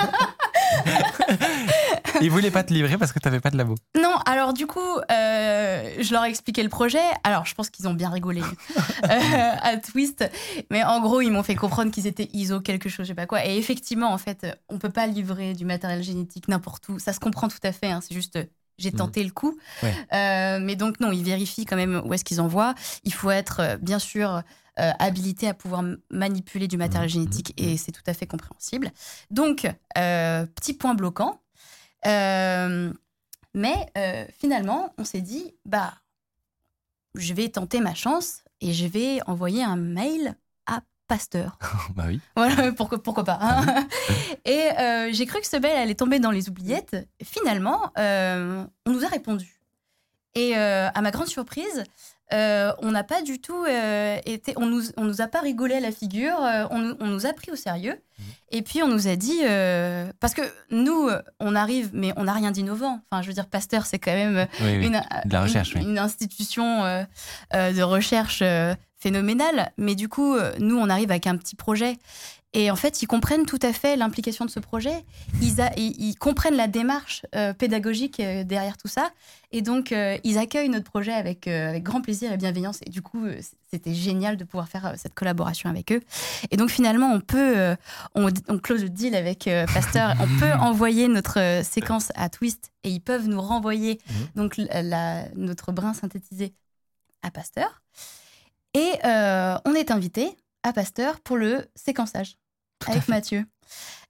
[2.21, 3.75] Ils voulaient pas te livrer parce que t'avais pas de labo.
[3.99, 4.79] Non, alors du coup,
[5.11, 7.01] euh, je leur ai expliqué le projet.
[7.23, 10.29] Alors, je pense qu'ils ont bien rigolé euh, à Twist.
[10.69, 13.25] Mais en gros, ils m'ont fait comprendre qu'ils étaient ISO quelque chose, je sais pas
[13.25, 13.43] quoi.
[13.45, 16.99] Et effectivement, en fait, on peut pas livrer du matériel génétique n'importe où.
[16.99, 17.89] Ça se comprend tout à fait.
[17.91, 18.37] hein, C'est juste,
[18.81, 19.57] j'ai tenté le coup.
[19.83, 19.93] Ouais.
[20.13, 22.75] Euh, mais donc, non, ils vérifient quand même où est-ce qu'ils envoient.
[23.03, 24.41] Il faut être, euh, bien sûr,
[24.79, 28.91] euh, habilité à pouvoir manipuler du matériel Mhm, génétique et c'est tout à fait compréhensible.
[29.29, 29.67] Donc,
[29.97, 31.41] euh, petit point bloquant.
[33.53, 33.85] Mais
[34.39, 35.93] finalement, on s'est dit, bah,
[37.15, 40.35] je vais tenter ma chance et je vais envoyer un mail
[41.11, 41.57] Pasteur.
[41.95, 42.21] bah oui.
[42.37, 43.37] Voilà, pourquoi, pourquoi pas.
[43.41, 43.85] hein.
[44.45, 46.95] Et euh, j'ai cru que ce mail allait tomber dans les oubliettes.
[47.21, 49.59] Finalement, euh, on nous a répondu.
[50.35, 51.83] Et euh, à ma grande surprise,
[52.31, 53.65] on n'a pas du tout
[54.25, 54.53] été.
[54.55, 56.37] On nous, on nous a pas rigolé à la figure,
[56.69, 58.01] on, nous- on nous a pris au sérieux.
[58.51, 59.41] Et puis on nous a dit.
[60.21, 61.09] parce que nous,
[61.41, 63.01] on arrive, mais on n'a rien d'innovant.
[63.11, 64.85] Enfin, je veux dire, Pasteur, c'est quand même Oui, oui.
[64.87, 65.87] une, de la recherche, une, oui.
[65.89, 66.83] une institution
[67.51, 68.41] de recherche
[69.01, 69.71] phénoménale.
[69.77, 71.97] Mais du coup, euh, nous, on arrive avec un petit projet.
[72.53, 75.05] Et en fait, ils comprennent tout à fait l'implication de ce projet.
[75.41, 79.09] Ils, a- ils, ils comprennent la démarche euh, pédagogique euh, derrière tout ça.
[79.53, 82.79] Et donc, euh, ils accueillent notre projet avec, avec grand plaisir et bienveillance.
[82.85, 83.25] Et du coup,
[83.71, 86.01] c'était génial de pouvoir faire cette collaboration avec eux.
[86.51, 87.73] Et donc, finalement, on peut,
[88.15, 90.13] on, on close le deal avec Pasteur.
[90.19, 94.27] on peut envoyer notre séquence à Twist et ils peuvent nous renvoyer Mhm.
[94.35, 96.53] donc la- notre brin synthétisé
[97.23, 97.81] à Pasteur.
[98.73, 102.37] Et euh, on est invité à Pasteur pour le séquençage
[102.87, 103.45] avec Mathieu.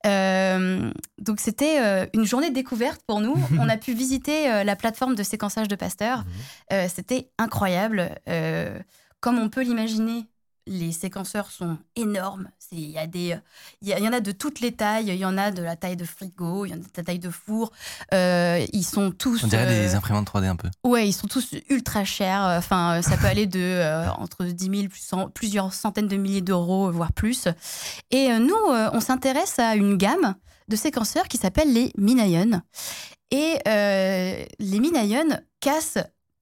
[0.06, 3.36] Euh, donc c'était euh, une journée de découverte pour nous.
[3.60, 6.24] On a pu visiter la plateforme de séquençage de Pasteur.
[6.72, 6.90] Mhm.
[6.90, 8.16] C'était incroyable.
[9.20, 10.26] Comme on peut l'imaginer,
[10.68, 12.50] les séquenceurs sont énormes.
[12.72, 13.36] Il y, a des-
[13.82, 15.08] il y, en a de toutes les tailles.
[15.08, 17.04] Il y en a de la taille de frigo, il y en a de la
[17.04, 17.72] taille de four.
[18.14, 19.44] Euh, ils sont tous.
[19.44, 20.70] On dirait euh, des imprimantes 3D un peu.
[20.84, 22.42] Ouais, ils sont tous ultra chers.
[22.58, 26.42] Enfin, euh, ça peut aller de euh, entre 10 000 plus plusieurs centaines de milliers
[26.42, 27.48] d'euros, voire plus.
[28.12, 30.36] Et euh, nous, euh, on s'intéresse à une gamme
[30.68, 32.62] de séquenceurs qui s'appelle les Minayon.
[33.32, 35.98] Et euh, les Minayon cassent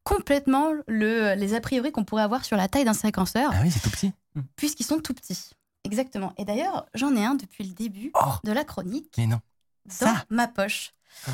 [0.09, 3.71] complètement le, les a priori qu'on pourrait avoir sur la taille d'un séquenceur, Ah oui,
[3.71, 4.11] c'est tout petit.
[4.55, 5.51] puisqu'ils sont tout petits.
[5.83, 6.33] Exactement.
[6.37, 9.39] Et d'ailleurs, j'en ai un depuis le début Oh, de la chronique mais non.
[9.85, 10.91] dans Ça ma poche.
[11.27, 11.31] Ah,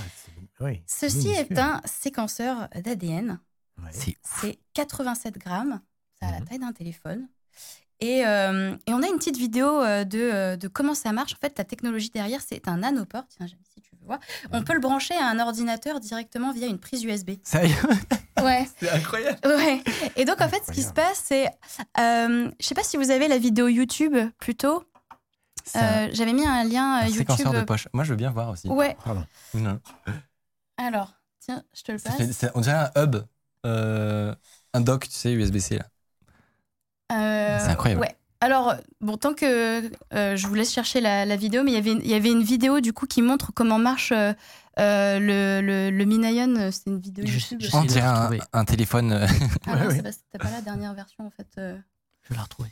[0.61, 3.39] oui, Ceci est un séquenceur d'ADN.
[3.81, 3.89] Ouais.
[3.91, 5.81] C'est C'est 87 grammes,
[6.19, 6.45] ça a la Mhm.
[6.47, 7.27] taille d'un téléphone.
[8.01, 11.33] Et, euh, et on a une petite vidéo euh, de, euh, de comment ça marche.
[11.33, 13.23] En fait, la technologie derrière, c'est un nanoport.
[13.29, 14.19] Tiens, si tu veux voir.
[14.51, 17.31] On peut le brancher à un ordinateur directement via une prise USB.
[17.43, 17.73] Sérieux?
[18.41, 19.39] Ouais, C'est incroyable.
[19.45, 19.81] ouais.
[20.17, 21.47] Et donc, en fait, ce qui se passe, c'est.
[21.99, 24.83] Euh, je sais pas si vous avez la vidéo YouTube plutôt.
[25.77, 27.61] Euh, J'avais mis un lien un séquenceur YouTube.
[27.61, 27.87] de poche.
[27.93, 28.67] Moi, je veux bien voir aussi.
[28.67, 29.25] Ouais, Pardon.
[29.53, 29.79] Non.
[30.77, 32.17] alors, tiens, je te le passe.
[32.37, 33.15] fait- on dirait un hub,
[33.63, 35.85] un dock, tu sais, USB-C là.
[37.11, 38.01] Euh, C'est incroyable.
[38.01, 38.15] Ouais.
[38.41, 41.77] Alors, bon, tant que euh, je vous laisse chercher la, la vidéo, mais il y
[41.77, 44.33] avait une- il y avait une vidéo du coup qui montre comment marche euh,
[44.77, 46.69] le, le, le Minayon.
[46.71, 47.59] C'est une vidéo Je- YouTube.
[47.61, 49.13] je On de dirait la un, téléphone.
[49.67, 51.47] Ah non, Ouais, c'est pas la dernière version en fait.
[51.57, 51.77] euh.
[52.23, 52.69] Je vais la retrouver.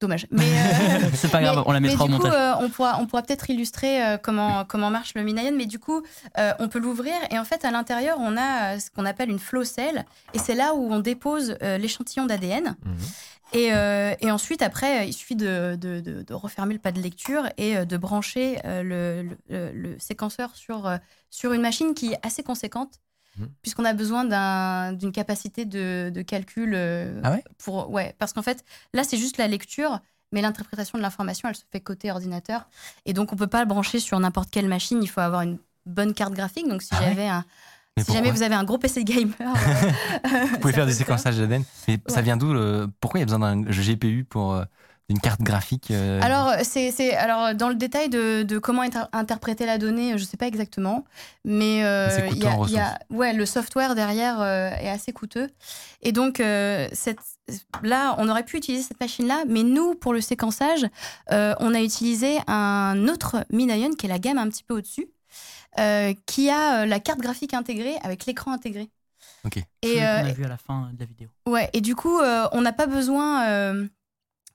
[0.00, 0.26] Dommage.
[0.30, 2.38] Mais, euh, C'est pas grave, mais- on la mettra mais au du coup, montage.
[2.60, 5.54] euh, on pourra, on pourra peut-être illustrer euh, comment, comment marche le Minayon.
[5.56, 6.02] Mais du coup,
[6.38, 9.38] euh, on peut l'ouvrir et en fait, à l'intérieur, on a ce qu'on appelle une
[9.38, 10.04] flow cell.
[10.34, 12.76] Et c'est là où on dépose euh, l'échantillon d'ADN.
[12.84, 12.96] Mhm.
[13.52, 17.00] Et, euh, et ensuite, après, il suffit de, de- de- de refermer le pas de
[17.00, 20.90] lecture et de brancher le, le- séquenceur sur,
[21.30, 22.94] sur une machine qui est assez conséquente,
[23.38, 23.48] Mhm.
[23.62, 26.72] puisqu'on a besoin d'un- d'une capacité de, de calcul.
[26.74, 27.44] euh, Ah ouais?
[27.58, 30.00] pour, ouais Parce qu'en fait, là, c'est juste la lecture,
[30.32, 32.68] mais l'interprétation de l'information, elle se fait côté ordinateur.
[33.04, 35.02] Et donc, on peut pas le brancher sur n'importe quelle machine.
[35.02, 36.68] Il faut avoir une bonne carte graphique.
[36.68, 37.08] Donc, si Ah ouais?
[37.08, 37.44] j'avais un.
[37.96, 41.38] Mais Si jamais vous avez un gros PC gamer, euh, Vous pouvez faire des séquençages
[41.38, 41.64] d'ADN.
[41.88, 42.88] Mais ça vient d'où le...
[43.00, 44.62] Pourquoi il y a besoin d'un GPU pour
[45.08, 49.04] une carte graphique euh, Alors, c'est, c'est- alors, dans le détail de, de comment inter-
[49.12, 51.04] interpréter la donnée, je ne sais pas exactement.
[51.44, 52.46] Mais euh, il y
[52.78, 55.48] a- y ouais, le software derrière euh, est assez coûteux.
[56.02, 57.20] Et donc, euh, cette,
[57.82, 59.44] là, on aurait pu utiliser cette machine-là.
[59.46, 60.84] Mais nous, pour le séquençage,
[61.30, 65.06] euh, on a utilisé un autre Minayon qui est la gamme un petit peu au-dessus.
[65.78, 68.88] euh, qui a euh, la carte graphique intégrée avec l'écran intégré.
[69.44, 69.58] Ok.
[69.82, 71.28] Et, on a vu à la fin de la vidéo.
[71.46, 73.44] Ouais, et du coup, euh, on n'a pas besoin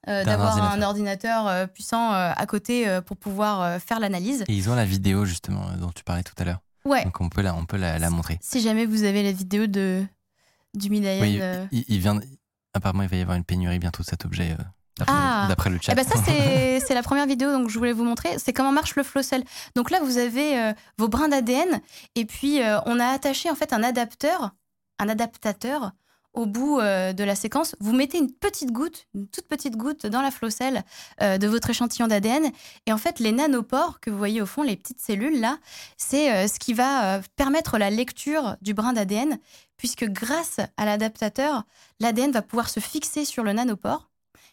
[0.08, 4.44] euh, d'avoir un ordinateur euh, puissant euh, à côté pour pouvoir faire l'analyse.
[4.48, 6.60] Et ils ont la vidéo justement dont tu parlais tout à l'heure.
[6.84, 8.38] Ouais, Donc on peut la, on peut la, la montrer.
[8.42, 10.04] si jamais vous avez la vidéo de,
[10.74, 11.22] du Minayon.
[11.22, 12.18] Oui, il, il vient.
[12.74, 14.56] Apparemment, il va y avoir une pénurie bientôt de cet objet.
[14.98, 15.46] d'après Ah.
[15.68, 15.92] le- le chat.
[15.92, 16.16] Eh ben ça,
[16.86, 18.36] c'est la première vidéo donc je voulais vous montrer.
[18.38, 19.44] C'est comment marche le flow cell.
[19.76, 21.80] Donc là, vous avez vos brins d'ADN
[22.16, 24.50] et puis on a attaché en fait un adapteur,
[24.98, 25.92] un adaptateur
[26.34, 27.76] au bout euh, de la séquence.
[27.80, 30.82] Vous mettez une petite goutte, une toute petite goutte dans la flow cell
[31.20, 32.50] euh, de votre échantillon d'ADN
[32.86, 35.58] et en fait les nanopores que vous voyez au fond, les petites cellules là,
[35.96, 39.38] c'est euh, ce qui va permettre la lecture du brin d'ADN
[39.76, 41.64] puisque grâce à l'adaptateur,
[42.00, 44.08] l'ADN va pouvoir se fixer sur le nanopore.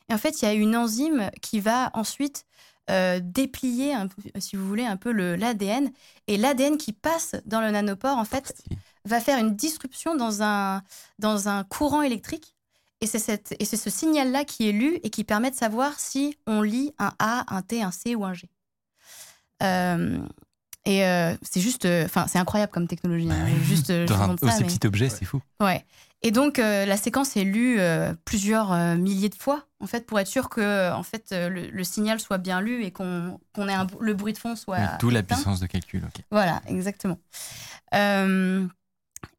[0.09, 2.45] Et en fait, il y a une enzyme qui va ensuite
[2.89, 4.07] euh, déplier, un
[4.39, 5.91] si vous voulez, un peu l'ADN.
[6.27, 8.63] Et l'ADN qui passe dans le nanopore, en fait,
[9.05, 10.83] va faire une disruption dans un,
[11.19, 12.55] dans un courant électrique.
[13.01, 16.93] et c'est ce signal-là qui est lu et qui permet de savoir si on lit
[16.99, 18.49] un A, un T, un C ou un G.
[19.63, 20.19] Euh,
[20.85, 23.29] et euh, c'est juste, enfin, c'est incroyable comme technologie.
[23.29, 23.47] hein.
[23.63, 25.41] Juste, euh, je un ça, petit objet, c'est fou.
[25.59, 25.85] Ouais.
[26.21, 30.05] Et donc euh, la séquence est lue euh, plusieurs euh, milliers de fois en fait
[30.05, 33.69] pour être sûr que en fait le, le signal soit bien lu et qu'on qu'on
[33.69, 36.03] ait un, le bruit de fond soit Oui, D'où la puissance de calcul.
[36.05, 36.21] ok.
[36.29, 37.17] Voilà, exactement.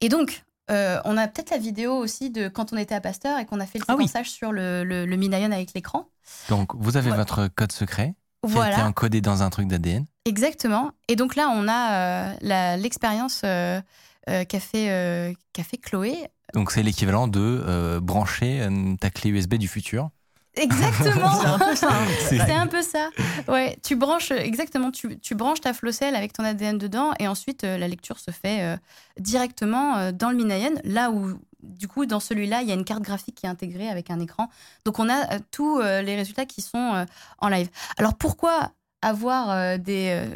[0.01, 3.45] Et donc, on a peut-être la vidéo aussi de quand on était à Pasteur et
[3.47, 4.05] qu'on a fait le Ah oui.
[4.05, 6.09] séquençage sur le, le, le Minayon avec l'écran.
[6.49, 7.17] Donc, vous avez Ouais.
[7.17, 10.07] votre code secret qui a été Voilà, encodé dans un truc d'ADN.
[10.25, 10.93] exactement.
[11.09, 16.29] Et donc là, on a l'expérience qu'a fait, qu'a fait Chloé.
[16.55, 20.11] Donc, c'est l'équivalent de euh, brancher euh, ta clé USB du futur.
[20.55, 21.31] Exactement.
[21.41, 21.91] C'est un peu ça.
[22.29, 23.11] C'est un peu ça.
[23.49, 27.65] Ouais, tu branches exactement, tu, tu branches ta flocelle avec ton ADN dedans et ensuite
[27.65, 28.77] euh, la lecture se fait euh,
[29.19, 32.85] directement euh, dans le Minayen, là où du coup dans celui-là il y a une
[32.85, 34.49] carte graphique qui est intégrée avec un écran.
[34.85, 37.05] Donc on a tous les résultats qui sont
[37.39, 37.69] en live.
[37.99, 40.27] Alors pourquoi avoir des,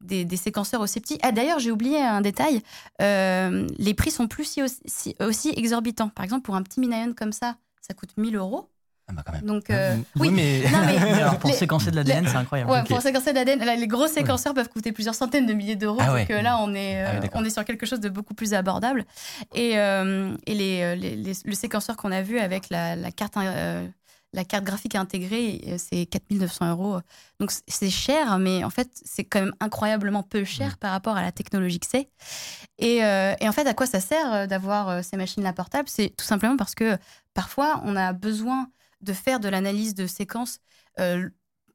[0.00, 2.62] des des séquenceurs aussi petits Ah d'ailleurs j'ai oublié un détail.
[3.02, 6.08] Euh, les prix sont plus si aussi, si- aussi exorbitants.
[6.10, 8.68] Par exemple pour un petit Minayen comme ça, ça coûte 1000 euros.
[9.08, 9.42] Ah bah quand même.
[9.42, 10.30] Donc euh, oui, oui.
[10.30, 10.62] mais.
[10.68, 12.70] Non, mais- Mais alors pour Les- séquencer de l'ADN, c'est incroyable.
[12.72, 15.98] Ouais, pour séquencer l'ADN, là, les gros séquenceurs peuvent coûter plusieurs centaines de milliers d'euros.
[16.00, 16.26] Ah donc ouais.
[16.30, 19.04] euh, là, on est, Ah ouais, on est sur quelque chose de beaucoup plus abordable.
[19.54, 23.36] Et, euh, et les, les- le séquenceur qu'on a vu avec la, la carte,
[24.36, 27.00] la carte graphique intégrée, euh, c'est 4900 euros.
[27.40, 31.22] Donc c'est cher, mais en fait, c'est quand même incroyablement peu cher par rapport à
[31.22, 32.08] la technologie que c'est.
[32.78, 35.88] Et, euh, et en fait, à quoi ça sert euh, d'avoir ces machines-là portables?
[35.88, 36.98] C'est tout simplement parce que
[37.34, 38.68] parfois, on a besoin
[39.00, 40.60] de faire de l'analyse de séquences
[41.00, 41.28] euh,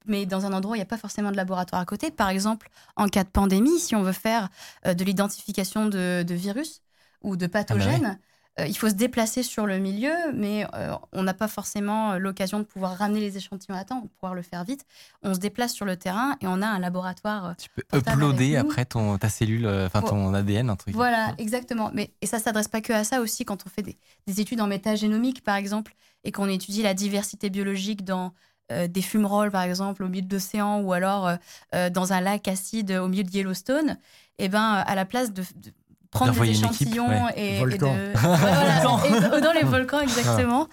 [0.08, 2.10] mais dans un endroit où il n'y a pas forcément de laboratoire à côté.
[2.10, 4.50] Par exemple, en cas de pandémie, si on veut faire
[4.84, 6.82] de l'identification de, de virus
[7.22, 11.34] ou de pathogènes, euh, il faut se déplacer sur le milieu, mais euh, on n'a
[11.34, 14.64] pas forcément euh, l'occasion de pouvoir ramener les échantillons à temps, de pouvoir le faire
[14.66, 14.86] vite.
[15.24, 17.46] On se déplace sur le terrain et on a un laboratoire.
[17.46, 20.94] euh, Tu peux uploader après ton, ta cellule, euh, enfin ton ADN, un truc.
[20.96, 21.92] Voilà, exactement.
[21.94, 24.62] Mais, et ça s'adresse pas que à ça aussi quand on fait des, des études
[24.62, 28.34] en métagénomique, par exemple, et qu'on étudie la diversité biologique dans
[28.72, 31.36] euh, des fumerolles, par exemple, au milieu de l'océan, ou alors euh,
[31.74, 33.98] euh, dans un lac acide au milieu de Yellowstone,
[34.38, 35.72] et ben euh, à la place de, de
[36.12, 37.34] prendre des équipe, échantillons ouais.
[37.38, 37.86] et, de...
[37.86, 40.68] Ouais, voilà, et dans les volcans, exactement.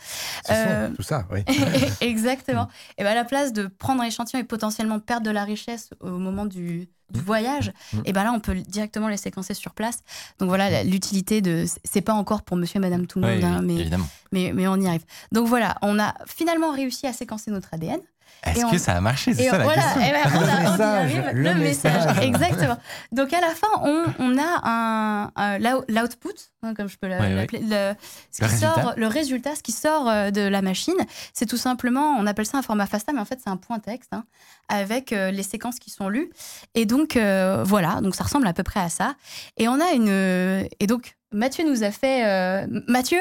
[0.44, 1.44] Ce sont Euh, tout ça, oui.
[2.00, 2.68] Exactement.
[2.98, 5.90] Et ben à la place de prendre un échantillon et potentiellement perdre de la richesse
[6.00, 8.00] au moment du, du voyage, Mm.
[8.04, 10.00] et ben là on peut directement les séquencer sur place.
[10.40, 11.64] Donc voilà l'utilité de.
[11.84, 14.86] c'est pas encore pour Monsieur et Madame tout le monde, hein, mais mais on y
[14.88, 15.04] arrive.
[15.32, 18.00] Donc voilà, on a finalement réussi à séquencer notre ADN.
[18.44, 19.34] Est-ce que ça a marché?
[19.34, 20.00] C'est ça la voilà, question.
[20.00, 21.30] et ben, on, a- Le message, arrive.
[21.34, 22.24] le le message, message.
[22.24, 22.76] exactement.
[23.12, 27.08] Donc à la fin, on, on a un, un- l'out- l'output, hein, comme je peux
[27.08, 27.94] l'appeler, le,
[28.30, 28.82] ce Le qui résultat.
[28.82, 30.94] sort, le résultat, ce qui sort euh, de la machine,
[31.34, 33.80] c'est tout simplement, on appelle ça un format FASTA, mais en fait c'est un point
[33.80, 34.24] texte hein,
[34.68, 36.30] avec euh, les séquences qui sont lues.
[36.74, 39.14] Et donc euh, voilà, donc ça ressemble à peu près à ça.
[39.56, 43.20] Et on a une, et donc Mathieu nous a fait, euh, Mathieu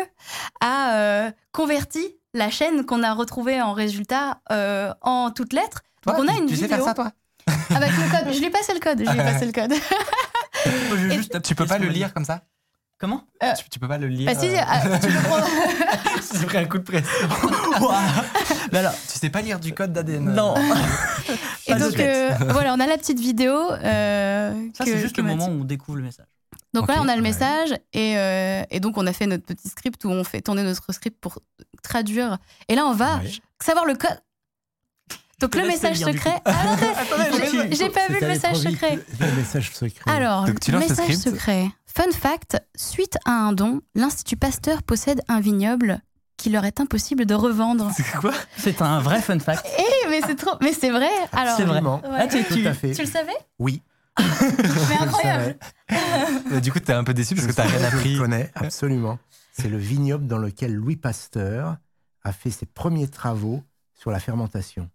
[0.62, 2.06] a euh, converti
[2.38, 5.82] la chaîne qu'on a retrouvée en résultat euh, en toutes lettres.
[6.06, 7.12] Donc on a tu- une tu sais vidéo faire ça, toi
[7.76, 8.34] avec le code.
[8.34, 9.00] Je lui ai passé le code.
[9.06, 9.74] Je lui ai passé le code.
[10.66, 12.42] Je juste Tu peux pas le le lire comme ça
[13.00, 13.24] Comment?
[13.58, 15.46] Tu, tu peux pas le lire Bah si, euh, ah, tu peux prendre.
[16.40, 17.28] J'ai pris un coup de pression.
[18.72, 20.56] Mais alors, tu sais pas lire du code d'ADN non.
[21.68, 23.54] Et donc euh, voilà, on a la petite vidéo.
[23.72, 26.26] euh, Ça, que- c'est juste le moment où on découvre le message.
[26.74, 27.30] Donc Ok, là, on a le ouais.
[27.30, 30.64] message et, euh, et donc on a fait notre petit script où on fait tourner
[30.64, 31.40] notre script pour
[31.82, 32.38] traduire.
[32.68, 33.32] Et là, on va Ouais.
[33.64, 34.20] savoir le code.
[35.40, 36.42] Donc le message secret.
[36.46, 36.52] Ah,
[37.72, 39.00] j'ai- pas vu le message secret.
[39.20, 40.12] Le, message secret.
[40.12, 41.68] Alors, Donc, tu message secret.
[41.86, 46.02] Fun fact suite à un don, l'Institut Pasteur possède un vignoble
[46.38, 47.92] qu'il leur est impossible de revendre.
[47.96, 49.66] C'est quoi C'est un vrai fun fact.
[49.80, 51.10] Eh, mais c'est trop, mais c'est vrai.
[51.32, 51.78] Alors, C'est vrai.
[51.80, 52.02] Absolument.
[52.04, 52.20] Ouais.
[52.20, 53.38] Ah, tu- tu- tu le savais?
[53.60, 53.82] Oui.
[54.42, 55.58] Mais je le incroyable.
[56.62, 58.14] Du coup, t'es un peu déçu parce Je que t'as le rien Je appris.
[58.16, 59.20] le connais, absolument.
[59.54, 61.78] C'est le vignoble dans lequel Louis Pasteur
[62.24, 64.90] a fait ses premiers travaux sur la fermentation.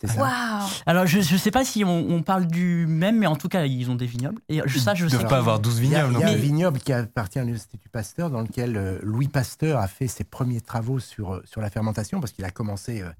[0.00, 0.68] C'est ça Waouh.
[0.86, 3.66] Alors, je, je sais pas si on, on parle du même, mais en tout cas,
[3.66, 4.40] ils ont des vignobles.
[4.48, 5.36] Et je- ça, je Ils sais pas.
[5.36, 6.14] avoir 12 Il y a, vignobles.
[6.14, 9.28] il y a non un vignoble qui appartient à l'Institut Pasteur dans lequel euh, Louis
[9.28, 13.02] Pasteur a fait ses premiers travaux sur, euh, sur la fermentation parce qu'il a commencé,
[13.02, 13.10] euh,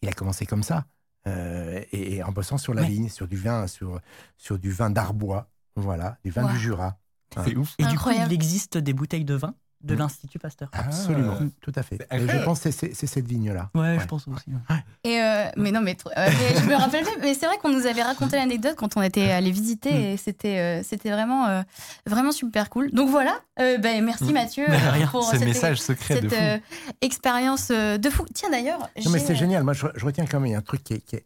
[0.00, 0.86] il a commencé comme ça
[1.26, 2.88] euh, et, et en bossant sur la Ouais.
[2.88, 4.00] vigne, sur du vin, sur,
[4.36, 6.52] sur du vin d'Arbois, voilà, du vin Wow.
[6.52, 6.98] du Jura.
[7.44, 7.74] C'est ouf.
[7.78, 8.32] Et du coup, Incroyable.
[8.32, 9.54] il existe des bouteilles de vin?
[9.82, 9.98] De Mm.
[9.98, 10.68] l'Institut Pasteur.
[10.72, 10.80] Ah.
[10.86, 11.96] Absolument, tout à fait.
[12.12, 13.70] Et je pense que c'est cette vigne-là.
[13.74, 13.98] Ouais, Ouais.
[14.00, 14.44] je pense aussi.
[14.50, 14.76] ouais.
[15.04, 17.18] Et euh, mais non, mais, euh, mais je me rappelle plus.
[17.22, 19.96] Mais c'est vrai qu'on nous avait raconté l'anecdote quand on était allé visiter Mm.
[20.04, 21.62] et c'était euh, c'était vraiment euh,
[22.06, 22.90] vraiment super cool.
[22.92, 23.40] Donc voilà.
[23.58, 24.32] euh, ben, merci.
[24.32, 25.06] Mathieu rien.
[25.06, 26.44] pour Ce cette, message secret de cette fou.
[26.44, 26.58] euh,
[27.00, 28.26] expérience de fou.
[28.34, 28.80] Tiens d'ailleurs.
[29.04, 29.64] Non, mais c'est génial.
[29.64, 31.24] Moi, je, je retiens quand même un truc qui est, qui est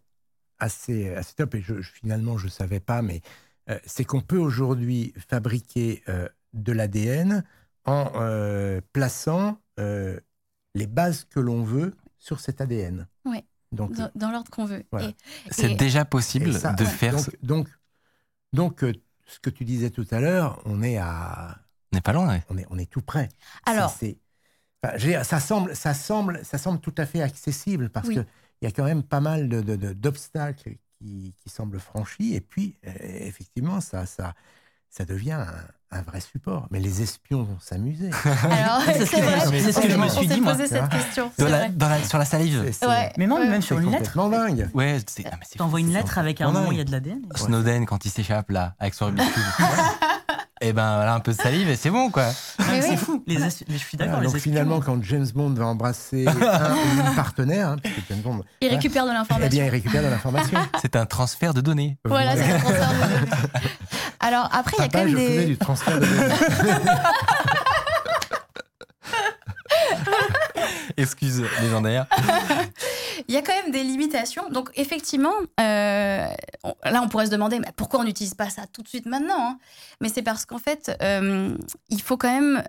[0.58, 1.54] assez, assez top.
[1.56, 3.20] Et je, je- finalement, je ne savais pas, mais
[3.70, 7.44] euh, c'est qu'on peut aujourd'hui fabriquer euh, de l'ADN
[7.84, 10.18] en euh, plaçant euh,
[10.74, 13.06] les bases que l'on veut sur cet ADN.
[13.24, 13.44] Ouais.
[13.72, 14.84] Donc, dans, dans l'ordre qu'on veut.
[14.92, 15.10] Voilà.
[15.50, 16.90] C'est et- déjà possible ça- de ouais.
[16.90, 17.12] faire.
[17.16, 17.68] Donc, ce- donc,
[18.52, 18.92] donc, euh,
[19.26, 21.58] ce que tu disais tout à l'heure, on est à,
[21.92, 22.28] On n'est pas loin.
[22.28, 22.42] ouais.
[22.50, 23.28] on est, on est tout près.
[23.66, 23.90] Alors.
[23.90, 24.18] C'est-
[24.98, 28.16] c'est- enfin, ça semble, ça semble, ça semble tout à fait accessible parce Oui.
[28.16, 28.20] que
[28.60, 32.34] il y a quand même pas mal de, de- de- d'obstacles qui, qui semblent franchis
[32.34, 34.34] et puis euh, effectivement ça, ça,
[34.88, 36.66] ça devient un, un vrai support.
[36.70, 38.10] Mais les espions vont s'amuser.
[38.50, 39.60] Alors, C'est ce c'est que- vrai.
[39.62, 40.52] c'est ce que je me suis dit, moi.
[40.52, 41.24] posé cette question.
[41.38, 41.70] Dans c'est la- vrai.
[41.70, 42.62] dans la- sur la salive.
[42.66, 43.12] C'est, c'est- Ouais.
[43.18, 43.48] Mais même, Ouais.
[43.48, 44.70] même c'est sur une lettre, complètement dingue.
[44.74, 46.84] Ouais, c'est ah, c'est t'envoies une c'est lettre avec un complètement nom, il y a
[46.84, 47.20] de l'ADN.
[47.34, 49.64] Snowden quand il s'échappe là avec son Rubik's Cube.
[50.60, 52.26] Et ben voilà un peu de salive et c'est bon quoi.
[52.70, 53.22] Mais C'est fou.
[53.26, 53.36] Les
[53.68, 54.20] je suis d'accord.
[54.20, 58.20] Donc finalement, quand James Bond va embrasser un ou une partenaire, hein, parce que James
[58.20, 59.50] Bond, Il récupère de eh l'information.
[59.50, 60.58] bien, il récupère de l'information.
[60.80, 61.98] C'est un transfert de données.
[62.04, 63.30] Voilà, c'est le transfert de données.
[64.20, 65.46] Alors après, il y a quand même je faisais des.
[65.46, 66.34] du transfert de données.
[70.96, 72.06] Excuse légendaire.
[73.28, 74.48] Il y a quand même des limitations.
[74.50, 76.26] Donc, effectivement, euh,
[76.64, 79.06] on- là, on pourrait se demander mais pourquoi on n'utilise pas ça tout de suite
[79.06, 79.58] maintenant hein?
[80.00, 81.56] Mais c'est parce qu'en fait, euh,
[81.88, 82.62] il faut quand même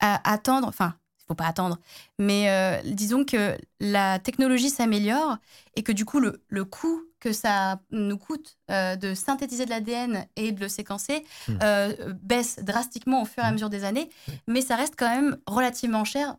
[0.00, 0.68] a- attendre.
[0.68, 1.78] Enfin, il faut pas attendre.
[2.18, 5.38] Mais euh, disons que la technologie s'améliore
[5.74, 9.70] et que du coup, le, le coût que ça nous coûte euh, de synthétiser de
[9.70, 11.58] l'ADN et de le séquencer Hmm.
[11.62, 13.54] euh, baisse drastiquement au fur et à Hmm.
[13.54, 14.10] mesure des années.
[14.46, 16.36] Mais ça reste quand même relativement cher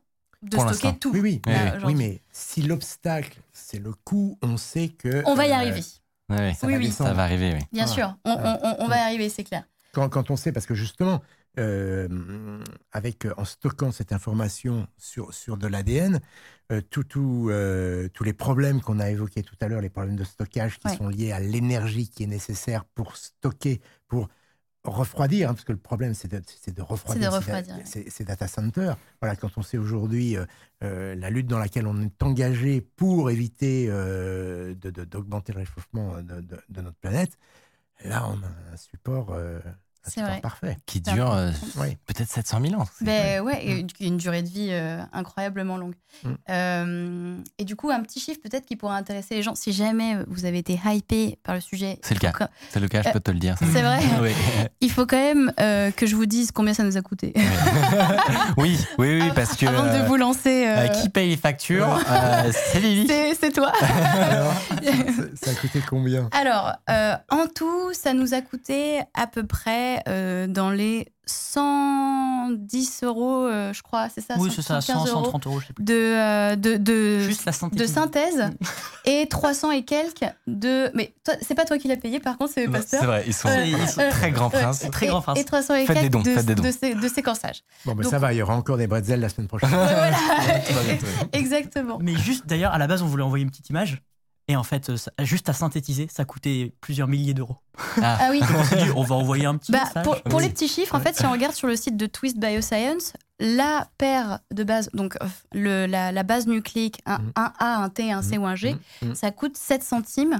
[0.49, 1.11] de Pour stocker tout.
[1.11, 1.41] Oui, oui.
[1.45, 1.83] Oui, là, oui.
[1.85, 5.23] Oui, mais si l'obstacle, c'est le coût, on sait que.
[5.25, 5.81] On va y euh, arriver.
[6.29, 6.53] Ouais.
[6.53, 6.91] Ça Oui, va oui.
[6.91, 7.61] Ça va arriver, oui.
[7.71, 9.63] Bien sûr, on, on- on- on va y arriver, c'est clair.
[9.93, 11.21] Quand, quand on sait, parce que justement,
[11.57, 16.19] euh, avec, euh, en stockant cette information sur, sur de l'ADN,
[16.71, 20.15] euh, tout, tout, euh, tous les problèmes qu'on a évoqués tout à l'heure, les problèmes
[20.17, 20.97] de stockage qui Ouais.
[20.97, 24.27] sont liés à l'énergie qui est nécessaire pour stocker, pour
[24.85, 26.37] refroidir, hein, parce que le problème, c'est de,
[26.81, 27.85] refroidir de ces refroidir, da- ouais.
[27.85, 28.97] ces, ces data centers.
[29.21, 30.45] Voilà, quand on sait aujourd'hui euh,
[30.83, 36.81] euh, la lutte dans laquelle on est engagé pour éviter euh, d'augmenter le réchauffement de,
[36.81, 37.37] notre planète,
[38.03, 39.35] là, on a un support,
[40.05, 40.39] C'est support vrai.
[40.41, 40.77] parfait.
[40.85, 41.97] Qui C'est dure euh, Oui.
[42.05, 42.85] peut-être 700 000 ans.
[42.97, 45.95] C'est- Ben ouais, et une- durée de vie euh, incroyablement longue.
[46.23, 46.29] Mm.
[46.49, 49.55] Euh, et du coup, un petit chiffre peut-être qui pourrait intéresser les gens.
[49.55, 52.31] Si jamais vous avez été hypé par le sujet, C'est le cas.
[52.31, 53.55] quand- C'est le cas, je peux te le dire.
[53.59, 54.31] C'est vrai Oui.
[54.81, 57.33] il faut quand même euh, que je vous dise combien ça nous a coûté.
[58.57, 59.65] oui, oui, oui, parce que.
[59.65, 60.67] Avant de vous lancer.
[60.67, 63.07] euh, euh, qui paye les factures Euh, C'est Lily.
[63.07, 63.71] c'est c'est toi.
[63.81, 66.29] Alors, ça, ça a coûté combien?
[66.31, 73.01] Alors, euh, en tout, ça nous a coûté à peu près euh, dans les 110
[73.03, 75.67] euros, euh, je crois, c'est ça Oui, c'est ça, 115 100, euros 130 euros, je
[75.67, 75.83] sais plus.
[75.83, 77.79] de, euh, de, de, Juste la synthèse.
[77.79, 78.49] de synthèse
[79.05, 80.91] et 300 et quelques de.
[80.93, 82.99] Mais c'est pas toi qui l'as payé, par contre, c'est pasteurs.
[82.99, 84.85] C'est vrai, ils sont, Euh, ils sont très grands princes.
[84.91, 85.39] Très et- grand prince.
[85.39, 87.63] Et 300 et Faites quelques dons, de, de sé- de séquençage.
[87.85, 89.69] Bon, ben Donc- ça va, il y aura encore des bretzels la semaine prochaine.
[89.71, 90.15] voilà,
[91.33, 91.97] exactement.
[92.01, 94.01] Mais juste, d'ailleurs, à la base, on voulait envoyer une petite image.
[94.47, 97.57] Et en fait, ça- juste à synthétiser, ça coûtait plusieurs milliers d'euros.
[98.01, 98.41] Ah, Ah oui.
[98.55, 100.03] On s'est dit, on va envoyer un petit Bah, message.
[100.03, 100.43] pour pour Oui.
[100.43, 103.87] les petits chiffres, en fait, si on regarde sur le site de Twist Bioscience, la
[103.97, 107.31] paire de base, donc euh, le, la, la base nucléique, un, Mhm.
[107.35, 109.15] un A, un T, un C ou un G, Mhm, mhm.
[109.15, 110.39] ça coûte 7 centimes.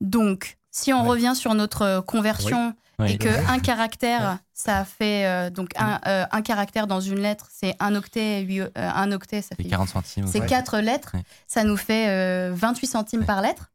[0.00, 1.08] Donc, si on Ouais.
[1.08, 3.12] revient sur notre euh, conversion oui.
[3.12, 7.46] et que un caractère, ça fait euh, donc un, euh, un caractère dans une lettre,
[7.52, 10.26] c'est un octet, huit- euh, un octet, ça C'est fait 40 centimes.
[10.26, 10.46] c'est ouais.
[10.46, 11.22] quatre lettres, Ouais.
[11.46, 13.26] ça nous fait euh, 28 centimes Ouais.
[13.26, 13.70] par lettre.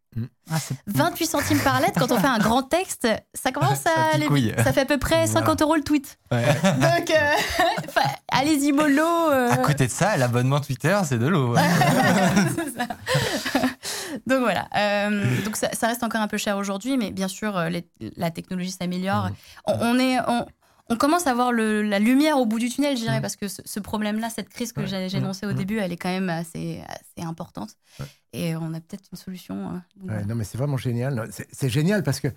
[0.52, 3.92] Ah, c'est- 28 centimes par lettre, quand on fait un grand texte, ça commence Ça
[3.96, 4.60] à aller vite.
[4.62, 5.32] Ça fait à peu près Voilà.
[5.46, 6.18] 50 euros le tweet.
[6.32, 6.44] Ouais.
[6.64, 9.04] Donc, euh, allez-y, mollo.
[9.32, 9.52] euh.
[9.52, 11.56] À côté de ça, l'abonnement Twitter, c'est de l'eau.
[11.56, 12.88] C'est ça.
[14.28, 14.68] donc voilà.
[14.76, 18.32] Euh, donc ça, ça reste encore un peu cher aujourd'hui, mais bien sûr, les- la
[18.32, 19.26] technologie s'améliore.
[19.26, 19.36] Mhm.
[19.68, 20.46] On, on est, on,
[20.92, 23.48] on commence à voir le- la lumière au bout du tunnel, je dirais, parce que
[23.48, 24.88] ce, ce problème-là, cette crise que Ouais.
[25.10, 27.76] j'ai énoncée au début, elle est quand même assez, assez importante.
[28.00, 28.06] Ouais.
[28.34, 29.56] Et on a peut-être une solution.
[29.56, 30.26] euh, donc Ouais, voilà.
[30.26, 31.30] non, mais c'est vraiment génial.
[31.32, 32.32] C'est- génial parce que, euh,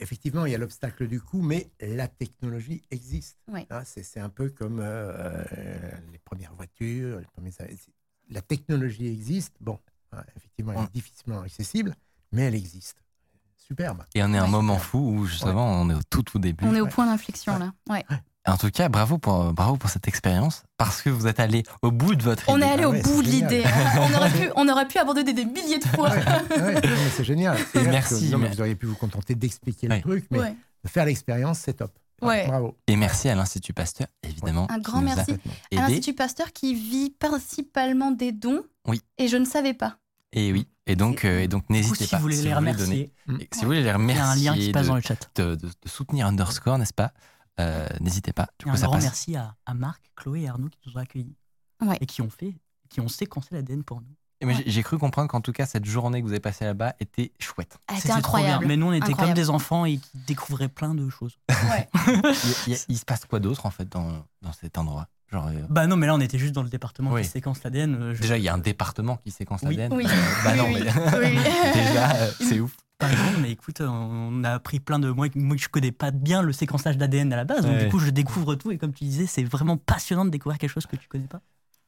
[0.00, 3.38] effectivement, il y a l'obstacle du coût, mais la technologie existe.
[3.70, 5.44] Hein, c'est un peu comme euh,
[6.12, 7.18] les premières voitures.
[7.20, 7.50] Les premiers...
[8.30, 9.54] La technologie existe.
[9.60, 9.78] Bon,
[10.12, 11.94] hein, effectivement, elle est difficilement accessible,
[12.32, 12.96] mais elle existe.
[13.66, 14.04] Superbe.
[14.14, 16.64] Et on est à un moment fou où justement on est au tout tout début.
[16.66, 16.90] On est au Ouais.
[16.90, 17.58] point d'inflexion Ouais.
[17.58, 17.72] là.
[17.90, 18.04] Ouais.
[18.48, 21.90] En tout cas, bravo pour, bravo pour cette expérience, parce que vous êtes allé au
[21.90, 22.66] bout de votre On idée.
[22.66, 23.64] est allé Ah au ouais, bout de l'idée.
[23.98, 26.10] on, aurait pu, on aurait pu abandonner des milliers de fois.
[26.10, 26.80] Ouais, ouais,
[27.16, 27.58] c'est génial.
[27.74, 29.96] Merci, que, non, mais Vous auriez pu vous contenter d'expliquer Ouais.
[29.96, 30.54] le truc, mais Ouais.
[30.84, 31.90] de faire l'expérience, c'est top.
[32.22, 32.46] Ouais.
[32.46, 32.76] Bravo.
[32.86, 34.68] Et merci à l'Institut Pasteur, évidemment.
[34.70, 35.32] Un grand merci.
[35.72, 38.62] À l'Institut Pasteur qui vit principalement des dons.
[38.86, 39.02] Oui.
[39.18, 39.96] Et je ne savais pas.
[40.32, 42.16] Et oui, et donc, euh, et donc n'hésitez si pas.
[42.16, 44.54] vous voulez les donner- remercier, et si vous voulez les il y remercier, a un
[44.56, 45.30] lien qui passe de, dans le chat.
[45.36, 47.12] de- de- de soutenir Underscore, n'est-ce pas?
[47.58, 48.48] Euh, N'hésitez pas.
[48.58, 49.04] Du coup, un ça grand passe.
[49.04, 51.36] merci à, à Marc, Chloé et Arnaud qui nous ont accueillis
[51.82, 51.96] Ouais.
[52.00, 52.54] et qui ont fait,
[52.90, 54.14] qui ont séquencé l'ADN pour nous.
[54.42, 56.66] Et moi, j'ai- J'ai cru comprendre qu'en tout cas, cette journée que vous avez passée
[56.66, 57.78] là-bas était chouette.
[57.88, 58.58] Elle était C'était trop incroyable.
[58.64, 58.68] bien.
[58.68, 61.38] Mais nous, on était comme des enfants et qui découvraient plein de choses.
[61.48, 61.88] Ouais.
[62.66, 65.08] Il, il- il se passe quoi d'autre en fait dans, dans cet endroit?
[65.32, 67.22] Genre, euh, Bah non, mais là, on était juste dans le département Oui.
[67.22, 67.94] qui séquence l'ADN.
[67.94, 69.76] euh, je- Déjà, il y a un département qui séquence Oui.
[69.76, 69.92] l'ADN.
[69.92, 70.04] Oui.
[70.06, 70.84] Euh, bah non, mais Oui.
[71.74, 72.76] déjà, euh, c'est ouf.
[72.98, 75.10] Pas grand, mais écoute, on a appris plein de.
[75.10, 77.84] Moi, moi je connais pas bien le séquençage d'ADN à la base, donc Ouais.
[77.84, 78.70] du coup, je découvre tout.
[78.70, 81.40] Et comme tu disais, c'est vraiment passionnant de découvrir quelque chose que tu connais pas.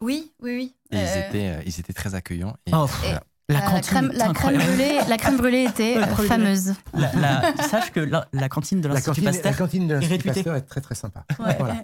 [0.03, 0.75] Oui, oui, oui.
[0.91, 2.57] Et ils, étaient, euh, ils étaient très accueillants.
[2.67, 3.23] Et, Oh, voilà.
[3.51, 4.65] La la, crème, est la, crème incroyable.
[4.67, 6.75] brûlée, la crème brûlée était La euh, fameuse.
[6.93, 9.57] La- la- sache que la, la cantine de La l'Institut Pasteur.
[9.57, 10.35] cantine de l'Institut réputée.
[10.35, 11.25] Pasteur est très très sympa.
[11.39, 11.57] Ouais.
[11.59, 11.77] Voilà.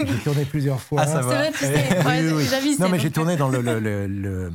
[0.00, 1.02] J'ai tourné plusieurs fois.
[1.02, 1.34] Ah, ça va.
[1.34, 1.88] vrai, tu sais.
[1.98, 4.50] Oui, ouais, oui, Non, mais j'ai tourné dans le, le- le- le-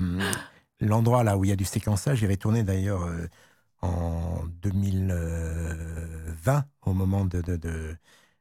[0.82, 2.18] l'endroit là où il y a du séquençage.
[2.20, 3.28] J'avais tourné d'ailleurs euh,
[3.84, 7.96] en 2020 au moment de, de- de-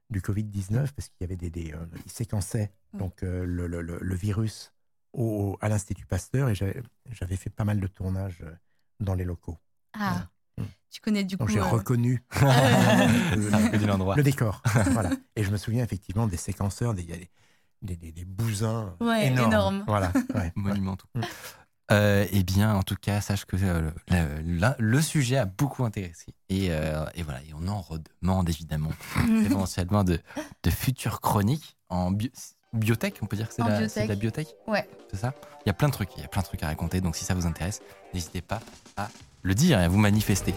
[0.08, 2.98] du Covid-19 parce qu'il y avait des, des, euh, ils séquençaient Mm.
[3.00, 4.72] donc euh, le, le- le- le virus
[5.12, 8.52] au, à l'Institut Pasteur et j'avais fait pas mal de tournages euh,
[9.00, 9.58] dans les locaux.
[9.94, 10.26] Ah,
[10.58, 10.64] Mm.
[10.90, 11.44] tu connais du coup.
[11.44, 12.24] Donc j'ai euh, reconnu
[13.86, 14.16] l'endroit.
[14.16, 14.60] le décor.
[14.92, 15.10] voilà.
[15.36, 17.30] Et je me souviens effectivement des séquenceurs, des, il y a des,
[17.82, 19.52] des, des- des bousins Ouais, énormes.
[19.52, 19.84] énormes.
[19.86, 20.12] Voilà.
[20.34, 20.52] ouais.
[20.56, 21.06] monumentaux.
[21.14, 21.20] Mm.
[21.90, 23.90] Euh, eh bien, en tout cas, sache que euh,
[24.78, 26.34] le, sujet a beaucoup intéressé.
[26.50, 28.90] Et, euh, et voilà, et on en redemande évidemment
[29.44, 30.20] éventuellement de,
[30.64, 32.30] de futures chroniques en bio-
[32.72, 33.18] biotech.
[33.22, 34.88] On peut dire que c'est la, biotech Ouais.
[35.10, 35.34] C'est ça?
[35.64, 37.00] Il y a plein de trucs, il y a plein de trucs à raconter.
[37.00, 37.80] Donc si ça vous intéresse,
[38.14, 38.60] n'hésitez pas
[38.96, 39.08] à
[39.42, 40.54] le dire et à vous manifester.